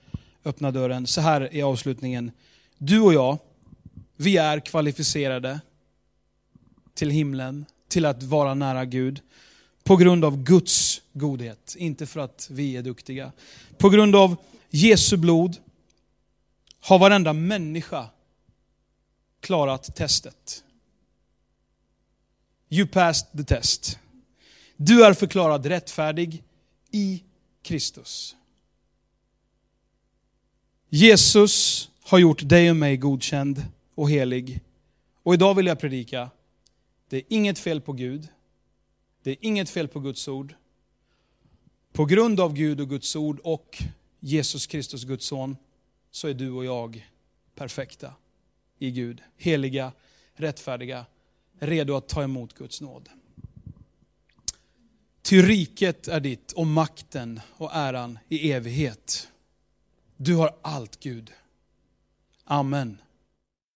öppnar 0.44 0.72
dörren. 0.72 1.06
Så 1.06 1.20
här 1.20 1.54
är 1.54 1.62
avslutningen. 1.62 2.30
Du 2.78 3.00
och 3.00 3.14
jag, 3.14 3.38
vi 4.16 4.36
är 4.36 4.60
kvalificerade 4.60 5.60
till 6.94 7.10
himlen, 7.10 7.66
till 7.88 8.06
att 8.06 8.22
vara 8.22 8.54
nära 8.54 8.84
Gud. 8.84 9.20
På 9.84 9.96
grund 9.96 10.24
av 10.24 10.42
Guds 10.42 11.02
godhet, 11.12 11.76
inte 11.78 12.06
för 12.06 12.20
att 12.20 12.48
vi 12.50 12.76
är 12.76 12.82
duktiga. 12.82 13.32
På 13.78 13.88
grund 13.88 14.16
av 14.16 14.36
Jesu 14.70 15.16
blod 15.16 15.56
har 16.86 16.98
varenda 16.98 17.32
människa 17.32 18.10
klarat 19.40 19.96
testet. 19.96 20.64
You 22.68 22.86
passed 22.86 23.26
the 23.36 23.44
test. 23.44 23.98
Du 24.76 25.04
är 25.04 25.14
förklarad 25.14 25.66
rättfärdig 25.66 26.42
i 26.90 27.22
Kristus. 27.62 28.36
Jesus 30.88 31.88
har 32.02 32.18
gjort 32.18 32.48
dig 32.48 32.70
och 32.70 32.76
mig 32.76 32.96
godkänd 32.96 33.64
och 33.94 34.10
helig. 34.10 34.60
Och 35.22 35.34
idag 35.34 35.54
vill 35.54 35.66
jag 35.66 35.80
predika, 35.80 36.30
det 37.08 37.16
är 37.16 37.22
inget 37.28 37.58
fel 37.58 37.80
på 37.80 37.92
Gud. 37.92 38.28
Det 39.22 39.30
är 39.30 39.36
inget 39.40 39.70
fel 39.70 39.88
på 39.88 40.00
Guds 40.00 40.28
ord. 40.28 40.54
På 41.92 42.04
grund 42.04 42.40
av 42.40 42.52
Gud 42.54 42.80
och 42.80 42.88
Guds 42.88 43.16
ord 43.16 43.40
och 43.44 43.82
Jesus 44.20 44.66
Kristus, 44.66 45.04
Guds 45.04 45.26
son, 45.26 45.56
så 46.16 46.28
är 46.28 46.34
du 46.34 46.50
och 46.50 46.64
jag 46.64 47.10
perfekta 47.54 48.14
i 48.78 48.90
Gud. 48.90 49.22
Heliga, 49.36 49.92
rättfärdiga, 50.34 51.06
redo 51.58 51.96
att 51.96 52.08
ta 52.08 52.22
emot 52.22 52.54
Guds 52.54 52.80
nåd. 52.80 53.08
Ty 55.22 55.42
riket 55.42 56.08
är 56.08 56.20
ditt 56.20 56.52
och 56.52 56.66
makten 56.66 57.40
och 57.56 57.70
äran 57.74 58.18
i 58.28 58.52
evighet. 58.52 59.28
Du 60.16 60.34
har 60.34 60.56
allt 60.62 61.00
Gud. 61.00 61.32
Amen. 62.44 62.98